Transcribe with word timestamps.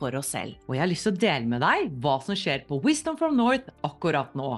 for 0.00 0.16
oss 0.18 0.32
selv. 0.34 0.56
Og 0.68 0.76
jeg 0.76 0.82
har 0.82 0.90
lyst 0.90 1.06
til 1.08 1.14
å 1.14 1.20
dele 1.24 1.50
med 1.50 1.62
deg 1.64 1.92
hva 2.02 2.16
som 2.24 2.38
skjer 2.38 2.64
på 2.68 2.80
Wisdom 2.84 3.18
from 3.20 3.36
North 3.38 3.70
akkurat 3.86 4.34
nå. 4.38 4.50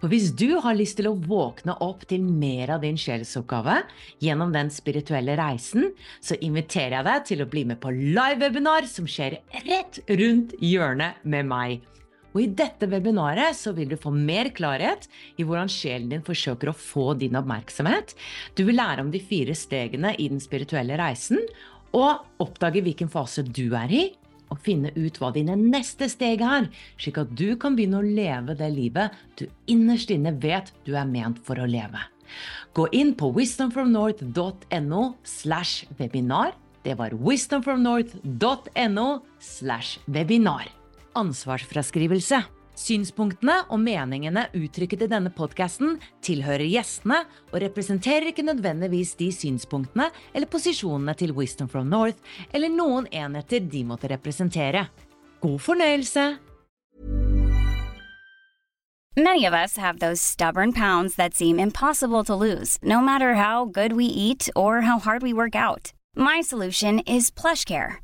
For 0.00 0.12
hvis 0.12 0.30
du 0.36 0.60
har 0.64 0.78
lyst 0.78 0.98
til 1.00 1.10
å 1.10 1.16
våkne 1.18 1.76
opp 1.84 2.06
til 2.10 2.24
mer 2.24 2.76
av 2.76 2.84
din 2.84 2.98
sjelsoppgave 3.00 3.80
gjennom 4.24 4.54
den 4.54 4.70
spirituelle 4.74 5.38
reisen, 5.40 5.90
så 6.24 6.38
inviterer 6.40 6.98
jeg 6.98 7.08
deg 7.10 7.26
til 7.32 7.44
å 7.44 7.50
bli 7.50 7.64
med 7.72 7.82
på 7.82 7.92
live-webinar 7.94 8.88
som 8.90 9.08
skjer 9.08 9.40
rett 9.66 10.00
rundt 10.10 10.54
hjørnet 10.62 11.24
med 11.26 11.50
meg. 11.50 11.82
Og 12.34 12.40
I 12.42 12.50
dette 12.50 12.88
webinaret 12.90 13.54
så 13.54 13.70
vil 13.76 13.92
du 13.92 13.96
få 14.00 14.10
mer 14.10 14.50
klarhet 14.56 15.06
i 15.38 15.46
hvordan 15.46 15.70
sjelen 15.70 16.10
din 16.10 16.24
forsøker 16.26 16.72
å 16.72 16.74
få 16.74 17.12
din 17.18 17.38
oppmerksomhet. 17.38 18.16
Du 18.58 18.64
vil 18.66 18.80
lære 18.80 19.04
om 19.04 19.12
de 19.14 19.22
fire 19.22 19.54
stegene 19.54 20.16
i 20.18 20.26
den 20.32 20.42
spirituelle 20.42 20.98
reisen, 20.98 21.38
og 21.94 22.42
oppdage 22.42 22.82
hvilken 22.82 23.10
fase 23.12 23.44
du 23.46 23.68
er 23.78 23.92
i, 23.94 24.04
og 24.54 24.62
finne 24.62 24.92
ut 24.94 25.18
hva 25.18 25.32
dine 25.34 25.56
neste 25.58 26.08
steg 26.12 26.44
er, 26.46 26.70
slik 27.00 27.18
at 27.20 27.34
du 27.34 27.56
kan 27.60 27.74
begynne 27.76 28.00
å 28.00 28.06
leve 28.06 28.56
det 28.58 28.70
livet 28.72 29.14
du 29.38 29.48
innerst 29.70 30.12
inne 30.14 30.34
vet 30.38 30.70
du 30.86 30.94
er 30.94 31.08
ment 31.10 31.40
for 31.44 31.58
å 31.58 31.66
leve. 31.68 32.00
Gå 32.74 32.88
inn 32.96 33.12
på 33.18 33.30
wisdomfromnorth.no 33.34 35.02
slash 35.22 35.84
webinar. 35.98 36.54
Det 36.84 36.96
var 36.98 37.14
wisdomfromnorth.no 37.16 39.08
slash 39.38 40.00
webinar. 40.06 40.68
Ansvarsfraskrivelse. 41.14 42.42
Synspunktene 42.74 43.60
og 43.70 43.78
meningene 43.82 44.48
uttrykket 44.58 45.04
i 45.06 45.10
denne 45.10 45.30
podkasten 45.34 45.98
tilhører 46.26 46.66
gjestene 46.66 47.20
og 47.52 47.60
representerer 47.62 48.32
ikke 48.32 48.46
nødvendigvis 48.46 49.14
de 49.20 49.30
synspunktene 49.34 50.08
eller 50.34 50.50
posisjonene 50.50 51.14
til 51.18 51.34
Wisdom 51.38 51.70
from 51.70 51.86
North 51.92 52.18
eller 52.52 52.72
noen 52.72 53.06
enheter 53.14 53.62
de 53.62 53.84
måtte 53.86 54.10
representere. 54.10 54.88
God 55.40 55.58
fornøyelse! 55.62 56.34
Many 59.16 59.44
of 59.44 59.54
us 59.54 59.76
have 59.76 60.00
those 60.00 60.20
stubborn 60.20 60.72
pounds 60.72 61.14
that 61.14 61.34
seem 61.34 61.60
impossible 61.60 62.24
to 62.24 62.34
lose, 62.34 62.78
no 62.82 63.00
matter 63.00 63.34
how 63.34 63.64
good 63.64 63.92
we 63.92 64.06
eat 64.06 64.48
or 64.56 64.80
how 64.80 64.98
hard 64.98 65.22
we 65.22 65.32
work 65.32 65.54
out. 65.54 65.92
My 66.16 66.40
solution 66.40 66.98
is 67.06 67.30
PlushCare. 67.30 68.03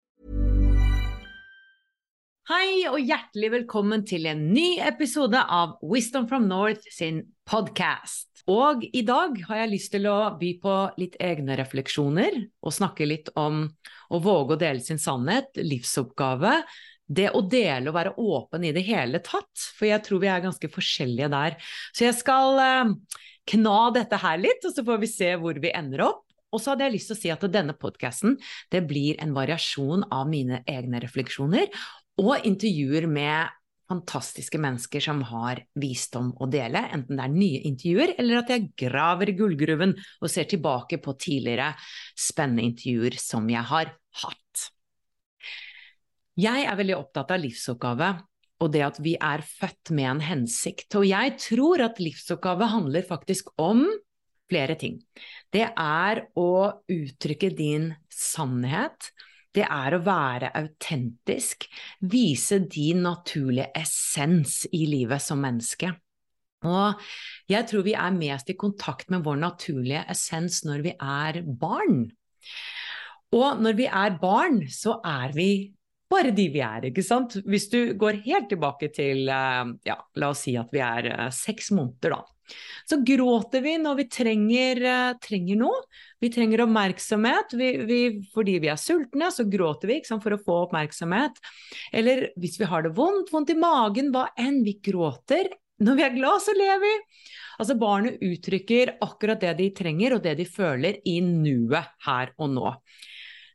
Hei 2.49 2.87
og 2.89 2.97
hjertelig 3.05 3.51
velkommen 3.53 4.01
til 4.09 4.23
en 4.25 4.39
ny 4.49 4.79
episode 4.81 5.37
av 5.37 5.75
Wisdom 5.85 6.23
from 6.25 6.47
North 6.49 6.87
sin 6.89 7.19
podcast. 7.45 8.41
Og 8.49 8.81
i 8.97 9.03
dag 9.05 9.35
har 9.45 9.59
jeg 9.59 9.69
lyst 9.75 9.91
til 9.93 10.07
å 10.09 10.15
by 10.39 10.49
på 10.63 10.73
litt 10.97 11.19
egne 11.21 11.53
refleksjoner 11.59 12.39
og 12.65 12.73
snakke 12.73 13.05
litt 13.05 13.29
om 13.37 13.67
å 14.09 14.21
våge 14.25 14.57
å 14.57 14.61
dele 14.63 14.81
sin 14.81 14.97
sannhet, 14.97 15.53
livsoppgave, 15.61 16.55
det 17.05 17.29
å 17.29 17.43
dele 17.45 17.93
og 17.93 17.97
være 17.99 18.15
åpen 18.17 18.65
i 18.65 18.73
det 18.73 18.87
hele 18.89 19.21
tatt, 19.21 19.67
for 19.77 19.91
jeg 19.91 20.01
tror 20.09 20.25
vi 20.25 20.33
er 20.33 20.41
ganske 20.41 20.73
forskjellige 20.73 21.29
der. 21.35 21.61
Så 21.93 22.07
jeg 22.07 22.17
skal 22.23 22.57
eh, 22.65 23.15
kna 23.53 23.79
dette 24.01 24.17
her 24.25 24.41
litt, 24.41 24.65
og 24.65 24.73
så 24.73 24.89
får 24.89 25.05
vi 25.05 25.13
se 25.13 25.29
hvor 25.37 25.61
vi 25.61 25.75
ender 25.77 26.07
opp. 26.09 26.25
Og 26.51 26.59
så 26.59 26.73
hadde 26.73 26.83
jeg 26.83 26.97
lyst 26.97 27.07
til 27.07 27.15
å 27.15 27.21
si 27.21 27.29
at 27.31 27.43
denne 27.53 27.77
podkasten 27.79 28.33
blir 28.89 29.19
en 29.23 29.31
variasjon 29.31 30.03
av 30.11 30.25
mine 30.27 30.59
egne 30.67 30.99
refleksjoner, 30.99 31.69
og 32.19 32.47
intervjuer 32.47 33.07
med 33.09 33.57
fantastiske 33.91 34.59
mennesker 34.61 35.03
som 35.03 35.21
har 35.27 35.63
visdom 35.79 36.31
å 36.39 36.47
dele, 36.51 36.85
enten 36.95 37.19
det 37.19 37.25
er 37.25 37.33
nye 37.33 37.61
intervjuer 37.67 38.13
eller 38.21 38.41
at 38.41 38.53
jeg 38.53 38.69
graver 38.79 39.31
i 39.31 39.35
gullgruven 39.35 39.95
og 39.97 40.31
ser 40.31 40.47
tilbake 40.51 41.01
på 41.03 41.15
tidligere 41.19 41.73
spennende 42.15 42.65
intervjuer 42.69 43.17
som 43.19 43.49
jeg 43.51 43.63
har 43.71 43.91
hatt. 44.23 44.67
Jeg 46.39 46.63
er 46.63 46.77
veldig 46.79 46.95
opptatt 46.95 47.33
av 47.35 47.41
livsoppgave 47.43 48.13
og 48.61 48.69
det 48.71 48.83
at 48.85 48.99
vi 49.01 49.15
er 49.17 49.43
født 49.45 49.91
med 49.97 50.07
en 50.07 50.23
hensikt. 50.23 50.93
Og 50.99 51.07
jeg 51.09 51.33
tror 51.41 51.81
at 51.87 51.99
livsoppgave 52.01 52.69
handler 52.69 53.07
faktisk 53.07 53.49
om 53.61 53.83
flere 54.51 54.75
ting. 54.79 54.99
Det 55.51 55.65
er 55.65 56.25
å 56.37 56.51
uttrykke 56.91 57.51
din 57.57 57.89
sannhet 58.11 59.09
det 59.55 59.65
er 59.67 59.95
å 59.95 60.03
være 60.05 60.51
autentisk, 60.55 61.67
vise 62.07 62.61
din 62.71 63.03
naturlige 63.03 63.71
essens 63.75 64.63
i 64.71 64.85
livet 64.89 65.23
som 65.23 65.41
menneske. 65.43 65.91
Og 66.67 67.01
jeg 67.49 67.67
tror 67.69 67.85
vi 67.85 67.95
er 67.97 68.13
mest 68.15 68.51
i 68.53 68.57
kontakt 68.59 69.09
med 69.09 69.25
vår 69.25 69.39
naturlige 69.41 70.05
essens 70.13 70.61
når 70.67 70.85
vi 70.85 70.95
er 70.95 71.41
barn. 71.43 72.03
Og 73.33 73.61
når 73.63 73.77
vi 73.79 73.87
er 73.87 74.17
barn, 74.21 74.61
så 74.69 74.99
er 75.07 75.33
vi 75.35 75.51
bare 76.11 76.33
de 76.35 76.47
vi 76.51 76.59
er, 76.59 76.89
ikke 76.89 77.05
sant. 77.05 77.37
Hvis 77.47 77.69
du 77.71 77.93
går 77.99 78.19
helt 78.25 78.49
tilbake 78.51 78.91
til, 78.93 79.29
eh, 79.31 79.63
ja, 79.87 79.95
la 80.19 80.31
oss 80.33 80.43
si 80.45 80.57
at 80.59 80.71
vi 80.75 80.83
er 80.83 81.07
eh, 81.13 81.29
seks 81.31 81.71
måneder, 81.71 82.17
da. 82.17 82.40
Så 82.89 82.99
gråter 83.07 83.63
vi 83.63 83.75
når 83.81 83.99
vi 84.01 84.07
trenger, 84.11 84.81
uh, 84.83 85.19
trenger 85.23 85.59
noe. 85.61 85.83
Vi 86.21 86.31
trenger 86.33 86.65
oppmerksomhet. 86.65 87.55
Vi, 87.57 87.69
vi, 87.89 87.99
fordi 88.33 88.57
vi 88.63 88.71
er 88.73 88.79
sultne, 88.81 89.31
så 89.33 89.47
gråter 89.49 89.91
vi 89.91 90.01
sant, 90.07 90.23
for 90.23 90.35
å 90.35 90.41
få 90.41 90.57
oppmerksomhet. 90.67 91.39
Eller 91.93 92.29
hvis 92.41 92.59
vi 92.61 92.69
har 92.69 92.85
det 92.85 92.95
vondt, 92.97 93.31
vondt 93.33 93.53
i 93.53 93.59
magen, 93.59 94.11
hva 94.13 94.27
enn. 94.39 94.61
Vi 94.65 94.77
gråter. 94.83 95.49
Når 95.81 95.97
vi 95.97 96.03
er 96.05 96.17
glad, 96.17 96.43
så 96.43 96.53
ler 96.53 96.81
vi. 96.81 96.91
Altså 97.61 97.77
Barnet 97.77 98.21
uttrykker 98.25 98.95
akkurat 99.05 99.41
det 99.41 99.55
de 99.59 99.71
trenger, 99.77 100.17
og 100.17 100.25
det 100.25 100.35
de 100.39 100.45
føler 100.49 100.99
i 101.09 101.19
nuet 101.25 101.89
her 102.05 102.35
og 102.41 102.53
nå. 102.53 102.75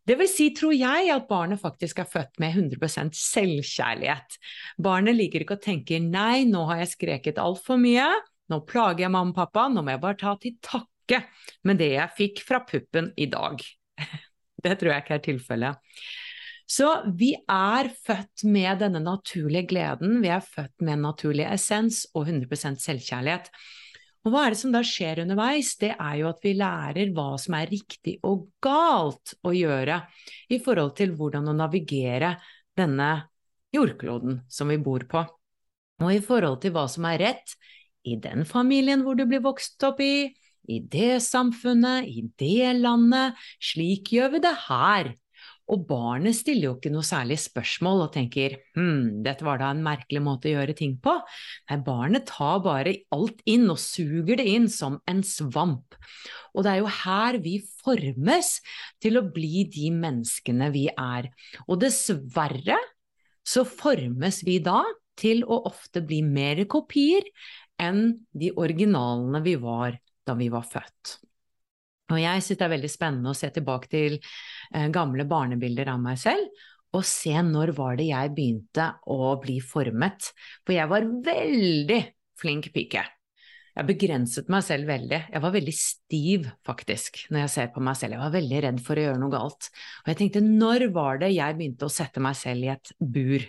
Det 0.07 0.15
vil 0.21 0.29
si, 0.31 0.53
tror 0.55 0.75
jeg, 0.77 1.09
at 1.11 1.27
barnet 1.27 1.59
faktisk 1.59 1.99
er 1.99 2.07
født 2.07 2.39
med 2.39 2.55
100 2.55 3.11
selvkjærlighet. 3.19 4.37
Barnet 4.79 5.19
liker 5.19 5.43
ikke 5.43 5.57
å 5.59 5.65
tenke 5.65 5.99
'nei, 5.99 6.47
nå 6.47 6.63
har 6.69 6.85
jeg 6.85 6.93
skreket 6.95 7.43
altfor 7.43 7.81
mye', 7.83 8.13
nå 8.53 8.61
plager 8.69 9.07
jeg 9.07 9.13
mamma 9.13 9.35
og 9.35 9.39
pappa, 9.41 9.67
nå 9.73 9.83
må 9.83 9.95
jeg 9.95 10.03
bare 10.03 10.21
ta 10.21 10.37
til 10.41 10.57
takke 10.63 11.23
med 11.67 11.81
det 11.83 11.93
jeg 11.95 12.17
fikk 12.19 12.45
fra 12.47 12.63
puppen 12.67 13.13
i 13.17 13.29
dag. 13.33 13.63
Det 14.67 14.73
tror 14.81 14.91
jeg 14.91 15.05
ikke 15.05 15.15
er 15.15 15.23
tilfellet. 15.23 15.99
Så 16.67 16.89
vi 17.15 17.29
er 17.39 17.89
født 18.03 18.43
med 18.51 18.81
denne 18.83 18.99
naturlige 19.05 19.69
gleden, 19.71 20.17
vi 20.25 20.33
er 20.35 20.43
født 20.43 20.83
med 20.83 20.97
en 20.97 21.05
naturlig 21.07 21.45
essens 21.47 22.03
og 22.17 22.27
100% 22.27 22.81
selvkjærlighet. 22.83 23.53
Og 24.27 24.33
hva 24.35 24.43
er 24.43 24.57
det 24.57 24.59
som 24.59 24.73
da 24.75 24.81
skjer 24.83 25.21
underveis? 25.23 25.77
Det 25.79 25.93
er 25.95 26.17
jo 26.19 26.27
at 26.33 26.43
vi 26.43 26.57
lærer 26.59 27.13
hva 27.15 27.29
som 27.39 27.55
er 27.55 27.71
riktig 27.71 28.17
og 28.27 28.49
galt 28.65 29.37
å 29.47 29.53
gjøre 29.55 30.01
i 30.51 30.59
forhold 30.59 30.97
til 30.99 31.15
hvordan 31.15 31.53
å 31.53 31.55
navigere 31.55 32.33
denne 32.77 33.11
jordkloden 33.77 34.41
som 34.51 34.75
vi 34.75 34.81
bor 34.83 35.07
på. 35.07 35.23
Og 36.03 36.11
i 36.11 36.19
forhold 36.25 36.59
til 36.65 36.75
hva 36.75 36.89
som 36.91 37.07
er 37.07 37.23
rett 37.23 37.55
i 38.07 38.17
den 38.23 38.47
familien 38.49 39.05
hvor 39.05 39.19
du 39.19 39.27
blir 39.29 39.45
vokst 39.45 39.83
opp 39.87 40.01
i, 40.05 40.31
i 40.71 40.81
det 40.81 41.19
samfunnet, 41.27 42.07
i 42.07 42.27
det 42.39 42.75
landet. 42.81 43.39
Slik 43.63 44.15
gjør 44.15 44.37
vi 44.37 44.45
det 44.47 44.57
her. 44.67 45.15
Og 45.67 45.83
barnet 45.89 46.37
stiller 46.39 46.69
jo 46.69 46.75
ikke 46.77 46.93
noe 46.95 47.07
særlig 47.07 47.41
spørsmål 47.43 48.05
og 48.05 48.13
tenker 48.15 48.55
hm, 48.79 49.23
dette 49.27 49.43
var 49.47 49.59
da 49.59 49.73
en 49.75 49.83
merkelig 49.83 50.23
måte 50.23 50.47
å 50.51 50.55
gjøre 50.55 50.77
ting 50.79 50.95
på. 51.03 51.17
Nei, 51.71 51.79
barnet 51.87 52.29
tar 52.31 52.61
bare 52.63 52.95
alt 53.15 53.43
inn 53.51 53.67
og 53.73 53.81
suger 53.83 54.39
det 54.39 54.47
inn 54.47 54.69
som 54.71 55.01
en 55.11 55.25
svamp. 55.27 55.99
Og 56.55 56.63
det 56.63 56.77
er 56.77 56.83
jo 56.85 56.93
her 57.03 57.41
vi 57.43 57.57
formes 57.83 58.53
til 59.03 59.19
å 59.19 59.27
bli 59.27 59.67
de 59.75 59.91
menneskene 59.95 60.71
vi 60.75 60.87
er. 60.93 61.33
Og 61.67 61.83
dessverre 61.83 62.79
så 63.47 63.67
formes 63.67 64.43
vi 64.47 64.61
da 64.63 64.85
til 65.19 65.43
å 65.49 65.63
ofte 65.67 66.03
bli 66.05 66.21
mer 66.23 66.63
kopier 66.71 67.27
enn 67.83 68.11
de 68.33 68.53
originalene 68.57 69.43
vi 69.45 69.57
var 69.61 69.99
da 70.27 70.37
vi 70.39 70.49
var 70.53 70.67
født. 70.67 71.17
Og 72.13 72.21
jeg 72.23 72.43
syns 72.45 72.61
det 72.61 72.67
er 72.67 72.75
veldig 72.77 72.91
spennende 72.91 73.33
å 73.33 73.37
se 73.37 73.51
tilbake 73.55 73.91
til 73.91 74.17
eh, 74.19 74.89
gamle 74.95 75.27
barnebilder 75.27 75.91
av 75.91 76.03
meg 76.03 76.21
selv, 76.23 76.67
og 76.95 77.03
se 77.05 77.35
når 77.43 77.75
var 77.77 77.99
det 77.99 78.09
jeg 78.09 78.33
begynte 78.37 78.87
å 79.13 79.35
bli 79.43 79.59
formet. 79.61 80.31
For 80.65 80.77
jeg 80.77 80.89
var 80.91 81.09
veldig 81.27 82.01
flink 82.39 82.71
pike. 82.73 83.03
Jeg 83.77 83.89
begrenset 83.91 84.47
meg 84.49 84.63
selv 84.65 84.89
veldig. 84.89 85.19
Jeg 85.35 85.43
var 85.45 85.53
veldig 85.53 85.75
stiv, 85.77 86.47
faktisk, 86.65 87.27
når 87.29 87.43
jeg 87.43 87.53
ser 87.53 87.67
på 87.75 87.83
meg 87.85 87.99
selv. 88.01 88.17
Jeg 88.17 88.23
var 88.23 88.33
veldig 88.33 88.61
redd 88.65 88.79
for 88.87 88.97
å 88.97 89.05
gjøre 89.05 89.21
noe 89.21 89.35
galt. 89.35 89.69
Og 90.05 90.13
jeg 90.13 90.21
tenkte, 90.23 90.45
når 90.47 90.87
var 90.95 91.21
det 91.21 91.35
jeg 91.35 91.59
begynte 91.59 91.89
å 91.91 91.93
sette 91.93 92.23
meg 92.25 92.39
selv 92.39 92.65
i 92.65 92.73
et 92.73 92.95
bur? 92.97 93.45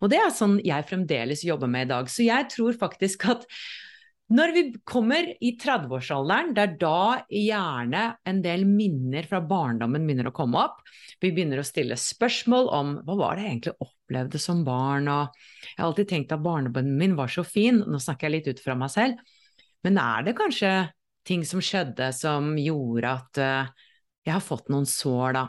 Og 0.00 0.12
det 0.12 0.20
er 0.20 0.34
sånn 0.34 0.58
jeg 0.64 0.88
fremdeles 0.88 1.44
jobber 1.46 1.70
med 1.70 1.88
i 1.88 1.92
dag. 1.94 2.10
Så 2.10 2.26
jeg 2.26 2.50
tror 2.52 2.76
faktisk 2.78 3.28
at 3.32 3.46
når 4.32 4.52
vi 4.54 4.62
kommer 4.88 5.26
i 5.44 5.50
30-årsalderen, 5.60 6.54
det 6.56 6.62
er 6.62 6.76
da 6.80 7.00
gjerne 7.28 8.04
en 8.28 8.38
del 8.44 8.64
minner 8.64 9.26
fra 9.28 9.42
barndommen 9.44 10.06
begynner 10.06 10.30
å 10.30 10.34
komme 10.36 10.62
opp. 10.62 10.80
Vi 11.20 11.34
begynner 11.34 11.60
å 11.60 11.66
stille 11.66 11.98
spørsmål 12.00 12.70
om 12.72 12.94
hva 13.04 13.18
var 13.18 13.36
det 13.36 13.44
jeg 13.44 13.52
egentlig 13.52 13.74
opplevde 13.84 14.40
som 14.40 14.62
barn, 14.64 15.10
og 15.12 15.36
jeg 15.66 15.76
har 15.76 15.90
alltid 15.90 16.10
tenkt 16.14 16.32
at 16.32 16.44
barndommen 16.44 16.96
min 16.96 17.18
var 17.18 17.32
så 17.32 17.44
fin, 17.44 17.82
nå 17.84 18.00
snakker 18.00 18.28
jeg 18.28 18.36
litt 18.38 18.50
ut 18.54 18.64
fra 18.64 18.78
meg 18.78 18.92
selv, 18.94 19.20
men 19.84 20.00
er 20.00 20.24
det 20.24 20.38
kanskje 20.38 20.72
ting 21.28 21.44
som 21.46 21.62
skjedde 21.62 22.08
som 22.16 22.54
gjorde 22.58 23.12
at 23.12 23.42
uh, 23.42 23.88
jeg 24.24 24.36
har 24.36 24.44
fått 24.44 24.70
noen 24.72 24.86
sår, 24.88 25.36
da? 25.36 25.44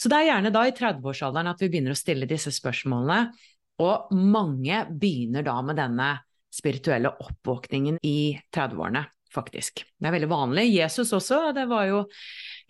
Så 0.00 0.10
det 0.10 0.18
er 0.18 0.30
gjerne 0.30 0.52
da 0.54 0.64
i 0.68 0.74
30-årsalderen 0.76 1.52
at 1.52 1.62
vi 1.62 1.68
begynner 1.72 1.94
å 1.94 1.98
stille 1.98 2.28
disse 2.30 2.52
spørsmålene, 2.54 3.32
og 3.80 4.12
mange 4.12 4.84
begynner 4.90 5.46
da 5.46 5.56
med 5.64 5.78
denne 5.80 6.12
spirituelle 6.52 7.12
oppvåkningen 7.22 7.98
i 8.04 8.36
30-årene, 8.52 9.04
faktisk. 9.32 9.84
Det 9.96 10.08
er 10.08 10.16
veldig 10.18 10.30
vanlig. 10.30 10.66
Jesus 10.74 11.12
også, 11.16 11.52
det 11.56 11.64
var 11.70 11.88
jo 11.88 12.02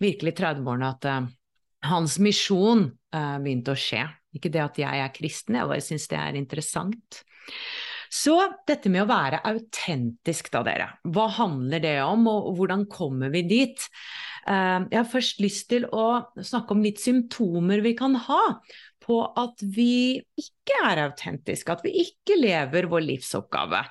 virkelig 0.03 0.35
30-årene 0.39 0.91
at 0.95 1.07
uh, 1.11 1.31
hans 1.89 2.17
misjon 2.23 2.87
uh, 2.87 3.37
begynte 3.43 3.75
å 3.75 3.79
skje. 3.79 4.05
Ikke 4.33 4.51
det 4.53 4.63
at 4.63 4.79
jeg 4.81 5.03
er 5.03 5.13
kristen, 5.13 5.59
jeg 5.59 5.69
bare 5.69 5.83
syns 5.83 6.07
det 6.09 6.19
er 6.21 6.39
interessant. 6.39 7.23
Så 8.13 8.37
dette 8.69 8.91
med 8.93 9.03
å 9.03 9.09
være 9.09 9.41
autentisk, 9.49 10.51
da, 10.53 10.61
dere. 10.65 10.91
Hva 11.09 11.27
handler 11.39 11.81
det 11.83 11.97
om, 12.05 12.27
og 12.29 12.53
hvordan 12.59 12.85
kommer 12.89 13.33
vi 13.33 13.43
dit? 13.49 13.87
Uh, 14.47 14.85
jeg 14.87 14.99
har 15.01 15.11
først 15.11 15.43
lyst 15.43 15.69
til 15.71 15.87
å 15.91 16.23
snakke 16.39 16.75
om 16.75 16.83
litt 16.85 17.03
symptomer 17.03 17.83
vi 17.83 17.93
kan 17.99 18.15
ha 18.29 18.41
på 19.03 19.19
at 19.39 19.63
vi 19.75 20.21
ikke 20.39 20.79
er 20.87 21.05
autentiske, 21.07 21.75
at 21.75 21.83
vi 21.85 21.93
ikke 22.05 22.39
lever 22.39 22.87
vår 22.91 23.05
livsoppgave. 23.05 23.83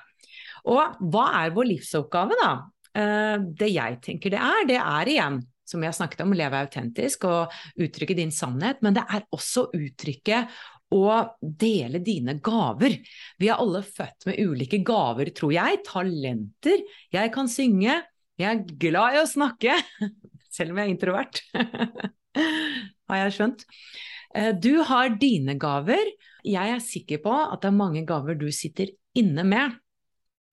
Og 0.73 1.09
hva 1.13 1.25
er 1.43 1.55
vår 1.55 1.69
livsoppgave, 1.73 2.37
da? 2.39 2.51
Eh, 2.93 3.39
det 3.59 3.73
jeg 3.73 3.99
tenker 4.05 4.33
det 4.33 4.41
er, 4.41 4.69
det 4.69 4.79
er 4.79 5.11
igjen, 5.11 5.41
som 5.67 5.83
har 5.85 5.95
snakket 5.95 6.23
om, 6.25 6.33
å 6.35 6.37
leve 6.37 6.61
autentisk 6.65 7.25
og 7.29 7.53
uttrykke 7.81 8.17
din 8.17 8.33
sannhet, 8.33 8.81
men 8.85 8.95
det 8.97 9.05
er 9.07 9.25
også 9.33 9.69
uttrykket 9.73 10.53
å 10.93 11.05
dele 11.41 12.01
dine 12.05 12.37
gaver. 12.43 12.99
Vi 13.41 13.49
er 13.49 13.61
alle 13.61 13.81
født 13.85 14.27
med 14.29 14.41
ulike 14.43 14.79
gaver, 14.85 15.31
tror 15.33 15.55
jeg. 15.55 15.81
Talenter. 15.87 16.83
Jeg 17.13 17.31
kan 17.33 17.49
synge. 17.49 17.97
Jeg 18.37 18.49
er 18.49 18.77
glad 18.81 19.17
i 19.17 19.21
å 19.21 19.29
snakke, 19.29 19.77
selv 20.55 20.73
om 20.73 20.81
jeg 20.81 20.89
er 20.89 20.93
introvert. 20.93 21.41
har 23.09 23.23
jeg 23.25 23.35
skjønt. 23.37 23.65
Eh, 24.33 24.51
du 24.57 24.81
har 24.87 25.13
dine 25.21 25.55
gaver. 25.61 26.13
Jeg 26.43 26.75
er 26.75 26.83
sikker 26.83 27.21
på 27.23 27.33
at 27.33 27.61
det 27.61 27.69
er 27.69 27.77
mange 27.77 28.03
gaver 28.07 28.37
du 28.39 28.49
sitter 28.51 28.91
inne 29.17 29.45
med. 29.45 29.77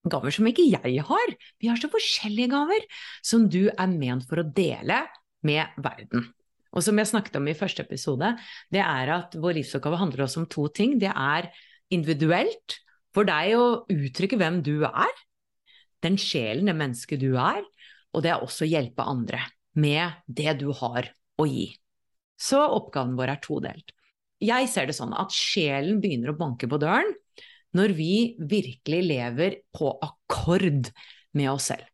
Gaver 0.09 0.33
som 0.33 0.47
ikke 0.49 0.67
jeg 0.69 1.05
har. 1.05 1.33
Vi 1.61 1.69
har 1.69 1.79
så 1.81 1.89
forskjellige 1.91 2.53
gaver 2.53 2.85
som 3.25 3.47
du 3.49 3.67
er 3.69 3.89
ment 3.89 4.25
for 4.29 4.41
å 4.41 4.47
dele 4.47 5.03
med 5.45 5.81
verden. 5.81 6.29
Og 6.71 6.85
som 6.85 6.97
jeg 6.97 7.09
snakket 7.09 7.35
om 7.35 7.49
i 7.51 7.57
første 7.57 7.83
episode, 7.83 8.31
det 8.71 8.81
er 8.81 9.11
at 9.17 9.35
vår 9.35 9.57
livsoppgave 9.59 9.99
handler 9.99 10.25
også 10.25 10.43
om 10.43 10.47
to 10.49 10.69
ting. 10.71 10.95
Det 11.01 11.11
er 11.11 11.49
individuelt 11.91 12.77
for 13.11 13.27
deg 13.27 13.57
å 13.57 13.83
uttrykke 13.91 14.39
hvem 14.39 14.61
du 14.63 14.85
er, 14.87 15.11
den 16.01 16.15
sjelen, 16.17 16.69
det 16.69 16.77
mennesket 16.79 17.19
du 17.21 17.35
er, 17.35 17.65
og 18.15 18.23
det 18.23 18.31
er 18.31 18.45
også 18.45 18.65
å 18.65 18.71
hjelpe 18.71 19.05
andre 19.05 19.43
med 19.77 20.23
det 20.31 20.55
du 20.63 20.71
har 20.79 21.11
å 21.37 21.45
gi. 21.49 21.67
Så 22.41 22.61
oppgaven 22.65 23.17
vår 23.19 23.35
er 23.35 23.41
todelt. 23.43 23.93
Jeg 24.41 24.69
ser 24.71 24.89
det 24.89 24.97
sånn 24.97 25.13
at 25.13 25.33
sjelen 25.35 25.99
begynner 26.01 26.33
å 26.33 26.39
banke 26.39 26.69
på 26.69 26.79
døren 26.81 27.11
når 27.77 27.93
vi 27.95 28.13
virkelig 28.39 29.01
lever 29.05 29.59
på 29.75 29.93
akkord 30.03 30.89
med 31.37 31.51
oss 31.53 31.69
selv. 31.71 31.85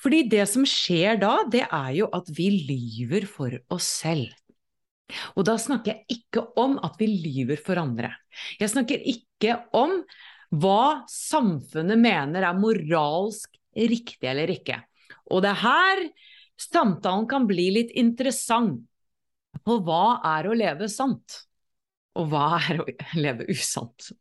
Fordi 0.00 0.22
det 0.32 0.44
som 0.48 0.64
skjer 0.68 1.18
da, 1.20 1.40
det 1.50 1.64
er 1.66 1.90
jo 1.96 2.10
at 2.16 2.28
vi 2.36 2.50
lyver 2.68 3.26
for 3.28 3.56
oss 3.72 3.88
selv. 4.00 4.30
Og 5.34 5.44
da 5.48 5.56
snakker 5.58 5.96
jeg 5.96 6.20
ikke 6.20 6.44
om 6.60 6.76
at 6.86 7.00
vi 7.00 7.08
lyver 7.10 7.58
for 7.60 7.80
andre. 7.80 8.12
Jeg 8.60 8.72
snakker 8.72 9.02
ikke 9.10 9.56
om 9.76 9.98
hva 10.50 11.06
samfunnet 11.10 11.98
mener 11.98 12.46
er 12.46 12.58
moralsk 12.58 13.58
riktig 13.74 14.30
eller 14.30 14.50
ikke. 14.54 14.78
Og 15.30 15.42
det 15.44 15.52
er 15.52 15.62
her 15.64 16.04
samtalen 16.60 17.26
kan 17.30 17.46
bli 17.48 17.68
litt 17.74 17.92
interessant. 17.98 18.86
På 19.64 19.78
hva 19.84 20.20
er 20.36 20.48
å 20.48 20.56
leve 20.56 20.88
sant, 20.90 21.42
og 22.18 22.30
hva 22.32 22.58
er 22.60 22.82
å 22.82 22.86
leve 23.24 23.48
usant? 23.50 24.12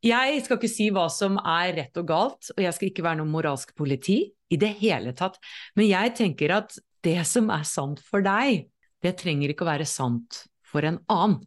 Jeg 0.00 0.42
skal 0.44 0.56
ikke 0.56 0.72
si 0.72 0.88
hva 0.94 1.06
som 1.12 1.36
er 1.42 1.74
rett 1.76 1.98
og 2.00 2.06
galt, 2.08 2.52
og 2.54 2.62
jeg 2.64 2.76
skal 2.76 2.88
ikke 2.88 3.04
være 3.04 3.20
noe 3.20 3.32
moralsk 3.32 3.74
politi 3.76 4.22
i 4.50 4.58
det 4.60 4.72
hele 4.80 5.12
tatt, 5.16 5.36
men 5.76 5.90
jeg 5.90 6.14
tenker 6.16 6.54
at 6.56 6.78
det 7.04 7.20
som 7.28 7.50
er 7.52 7.66
sant 7.68 8.00
for 8.04 8.24
deg, 8.24 8.66
det 9.00 9.16
trenger 9.20 9.52
ikke 9.52 9.64
å 9.64 9.70
være 9.70 9.88
sant 9.88 10.44
for 10.64 10.84
en 10.86 11.00
annen. 11.12 11.40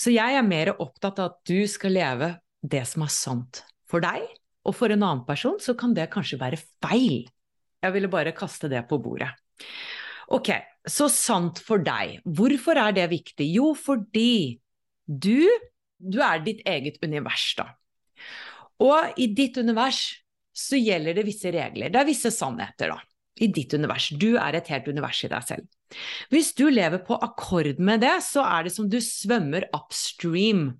Så 0.00 0.14
jeg 0.14 0.36
er 0.36 0.46
mer 0.46 0.72
opptatt 0.76 1.18
av 1.20 1.32
at 1.32 1.50
du 1.50 1.66
skal 1.68 1.94
leve 1.94 2.32
det 2.62 2.82
som 2.88 3.04
er 3.04 3.12
sant 3.12 3.62
for 3.90 4.02
deg, 4.04 4.24
og 4.66 4.76
for 4.76 4.92
en 4.92 5.02
annen 5.02 5.26
person 5.26 5.58
så 5.62 5.74
kan 5.78 5.94
det 5.96 6.10
kanskje 6.12 6.38
være 6.40 6.60
feil. 6.82 7.24
Jeg 7.80 7.94
ville 7.96 8.10
bare 8.12 8.36
kaste 8.36 8.68
det 8.70 8.82
på 8.88 8.98
bordet. 9.02 9.30
Ok, 10.30 10.52
så 10.88 11.10
sant 11.12 11.60
for 11.64 11.82
deg. 11.84 12.20
Hvorfor 12.24 12.78
er 12.80 12.94
det 12.96 13.10
viktig? 13.12 13.46
Jo, 13.52 13.72
fordi 13.76 14.60
du, 15.04 15.48
du 15.98 16.20
er 16.24 16.40
ditt 16.44 16.62
eget 16.68 17.00
univers, 17.04 17.52
da. 17.58 17.68
Og 18.80 19.20
i 19.20 19.28
ditt 19.36 19.58
univers 19.60 20.00
så 20.56 20.78
gjelder 20.80 21.18
det 21.18 21.26
visse 21.28 21.52
regler. 21.52 21.92
Det 21.92 22.00
er 22.00 22.08
visse 22.08 22.32
sannheter, 22.32 22.94
da. 22.94 23.00
I 23.40 23.48
ditt 23.52 23.72
univers. 23.76 24.10
Du 24.20 24.34
er 24.40 24.56
et 24.56 24.68
helt 24.72 24.88
univers 24.90 25.20
i 25.24 25.30
deg 25.32 25.46
selv. 25.46 25.68
Hvis 26.30 26.52
du 26.56 26.66
lever 26.70 27.02
på 27.04 27.16
akkord 27.18 27.80
med 27.82 28.02
det, 28.04 28.18
så 28.24 28.44
er 28.46 28.66
det 28.66 28.74
som 28.74 28.88
du 28.90 28.98
svømmer 29.04 29.66
upstream. 29.76 30.70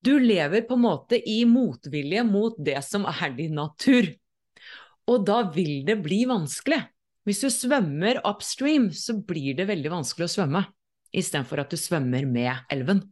Du 0.00 0.14
lever 0.18 0.64
på 0.64 0.78
en 0.78 0.84
måte 0.86 1.18
i 1.18 1.42
motvilje 1.48 2.22
mot 2.24 2.56
det 2.56 2.78
som 2.86 3.04
er 3.10 3.34
din 3.36 3.58
natur. 3.58 4.08
Og 5.10 5.26
da 5.26 5.42
vil 5.52 5.82
det 5.86 5.98
bli 6.04 6.22
vanskelig. 6.30 6.80
Hvis 7.30 7.44
du 7.44 7.50
svømmer 7.54 8.18
upstream, 8.26 8.88
så 8.90 9.14
blir 9.14 9.54
det 9.54 9.68
veldig 9.68 9.92
vanskelig 9.92 10.26
å 10.26 10.32
svømme, 10.32 10.64
istedenfor 11.14 11.60
at 11.62 11.70
du 11.70 11.78
svømmer 11.78 12.24
med 12.26 12.64
elven. 12.74 13.04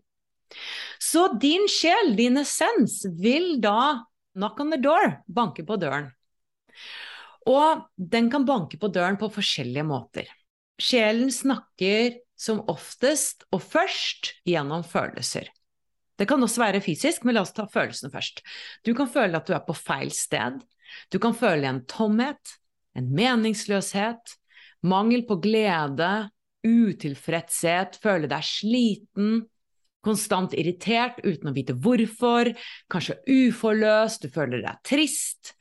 Så 0.99 1.29
din 1.39 1.69
sjel, 1.71 2.17
din 2.19 2.41
essens, 2.41 3.05
vil 3.15 3.61
da 3.63 4.03
knock 4.35 4.59
on 4.65 4.75
the 4.75 4.81
door, 4.83 5.21
banke 5.31 5.63
på 5.63 5.79
døren. 5.79 6.11
Og 7.47 7.87
den 7.95 8.27
kan 8.33 8.43
banke 8.49 8.81
på 8.83 8.91
døren 8.91 9.21
på 9.21 9.31
forskjellige 9.39 9.87
måter. 9.87 10.27
Sjelen 10.83 11.31
snakker 11.31 12.19
som 12.35 12.65
oftest 12.75 13.47
og 13.55 13.63
først 13.63 14.35
gjennom 14.51 14.83
følelser. 14.83 15.47
Det 16.19 16.27
kan 16.27 16.43
også 16.43 16.65
være 16.65 16.83
fysisk, 16.83 17.23
men 17.23 17.39
la 17.39 17.47
oss 17.47 17.55
ta 17.55 17.71
følelsene 17.71 18.11
først. 18.11 18.43
Du 18.83 18.97
kan 18.99 19.07
føle 19.11 19.39
at 19.39 19.47
du 19.47 19.55
er 19.55 19.63
på 19.63 19.79
feil 19.79 20.11
sted. 20.11 20.59
Du 21.15 21.23
kan 21.23 21.39
føle 21.39 21.71
en 21.71 21.85
tomhet, 21.87 22.59
en 22.99 23.13
meningsløshet, 23.15 24.35
mangel 24.89 25.25
på 25.29 25.39
glede, 25.43 26.29
utilfredshet, 26.67 27.99
føle 28.03 28.31
deg 28.31 28.45
sliten, 28.47 29.41
konstant 30.05 30.55
irritert 30.57 31.19
uten 31.25 31.51
å 31.51 31.55
vite 31.57 31.75
hvorfor, 31.77 32.53
kanskje 32.91 33.19
uforløst, 33.27 34.25
du 34.25 34.35
føler 34.35 34.63
deg 34.65 34.83
trist. 34.87 35.55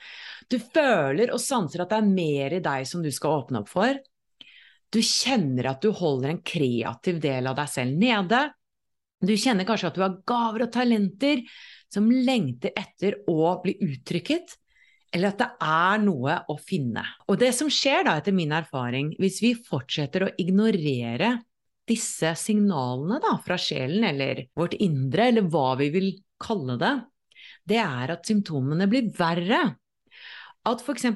Du 0.47 0.59
føler 0.61 1.33
og 1.33 1.41
sanser 1.43 1.83
at 1.83 1.91
det 1.91 1.99
er 1.99 2.11
mer 2.11 2.55
i 2.55 2.63
deg 2.63 2.85
som 2.87 3.03
du 3.03 3.09
skal 3.13 3.41
åpne 3.41 3.63
opp 3.63 3.71
for. 3.71 3.97
Du 4.93 5.01
kjenner 5.03 5.73
at 5.73 5.81
du 5.83 5.91
holder 5.91 6.31
en 6.31 6.45
kreativ 6.45 7.19
del 7.23 7.49
av 7.49 7.57
deg 7.57 7.71
selv 7.71 7.97
nede. 7.99 8.45
Du 9.19 9.33
kjenner 9.35 9.67
kanskje 9.67 9.89
at 9.89 9.97
du 9.97 10.05
har 10.05 10.19
gaver 10.29 10.67
og 10.67 10.71
talenter 10.71 11.43
som 11.91 12.07
lengter 12.11 12.75
etter 12.77 13.17
å 13.31 13.57
bli 13.63 13.75
uttrykket, 13.83 14.53
eller 15.15 15.31
at 15.31 15.39
det 15.39 15.49
er 15.63 16.01
noe 16.03 16.39
å 16.51 16.57
finne. 16.59 17.03
Og 17.31 17.39
det 17.39 17.53
som 17.55 17.69
skjer 17.71 18.07
da, 18.07 18.17
etter 18.19 18.35
min 18.35 18.53
erfaring, 18.55 19.13
hvis 19.21 19.39
vi 19.43 19.53
fortsetter 19.55 20.25
å 20.25 20.33
ignorere 20.41 21.37
disse 21.87 22.33
signalene 22.35 23.21
da, 23.23 23.37
fra 23.43 23.57
sjelen 23.61 24.03
eller 24.09 24.43
vårt 24.57 24.75
indre, 24.83 25.29
eller 25.31 25.47
hva 25.47 25.69
vi 25.79 25.89
vil 25.93 26.09
kalle 26.43 26.75
det, 26.81 26.93
det 27.67 27.79
er 27.83 28.13
at 28.13 28.27
symptomene 28.27 28.87
blir 28.91 29.09
verre. 29.15 29.61
At 30.67 30.83
f.eks. 30.83 31.07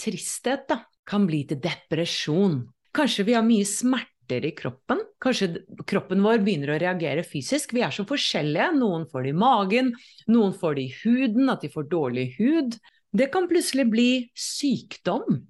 tristhet 0.00 0.66
da, 0.70 0.82
kan 1.06 1.26
bli 1.26 1.44
til 1.48 1.58
depresjon. 1.62 2.62
Kanskje 2.94 3.26
vi 3.26 3.34
har 3.34 3.46
mye 3.46 3.66
smerter 3.66 4.44
i 4.46 4.52
kroppen. 4.54 5.00
Kanskje 5.22 5.52
kroppen 5.90 6.22
vår 6.22 6.42
begynner 6.42 6.74
å 6.74 6.78
reagere 6.82 7.24
fysisk. 7.26 7.74
Vi 7.74 7.82
er 7.86 7.94
så 7.94 8.04
forskjellige. 8.06 8.70
Noen 8.78 9.06
får 9.10 9.26
det 9.26 9.32
i 9.32 9.38
magen, 9.38 9.92
noen 10.30 10.54
får 10.58 10.78
det 10.78 10.86
i 10.86 10.94
huden, 11.02 11.50
at 11.50 11.66
de 11.66 11.70
får 11.72 11.90
dårlig 11.90 12.26
hud. 12.38 12.78
Det 13.10 13.26
kan 13.32 13.48
plutselig 13.50 13.86
bli 13.90 14.10
sykdom. 14.38 15.40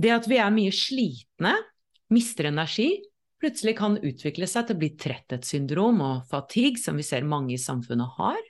Det 0.00 0.10
at 0.14 0.26
vi 0.30 0.40
er 0.42 0.50
mye 0.54 0.72
slitne, 0.74 1.54
mister 2.10 2.48
energi, 2.50 2.88
plutselig 3.40 3.76
kan 3.78 3.98
utvikle 4.00 4.48
seg 4.50 4.66
til 4.66 4.76
å 4.76 4.80
bli 4.80 4.90
tretthetssyndrom 5.00 6.00
og 6.04 6.24
fatigue, 6.30 6.80
som 6.80 6.98
vi 6.98 7.06
ser 7.06 7.28
mange 7.28 7.54
i 7.54 7.60
samfunnet 7.62 8.18
har. 8.18 8.40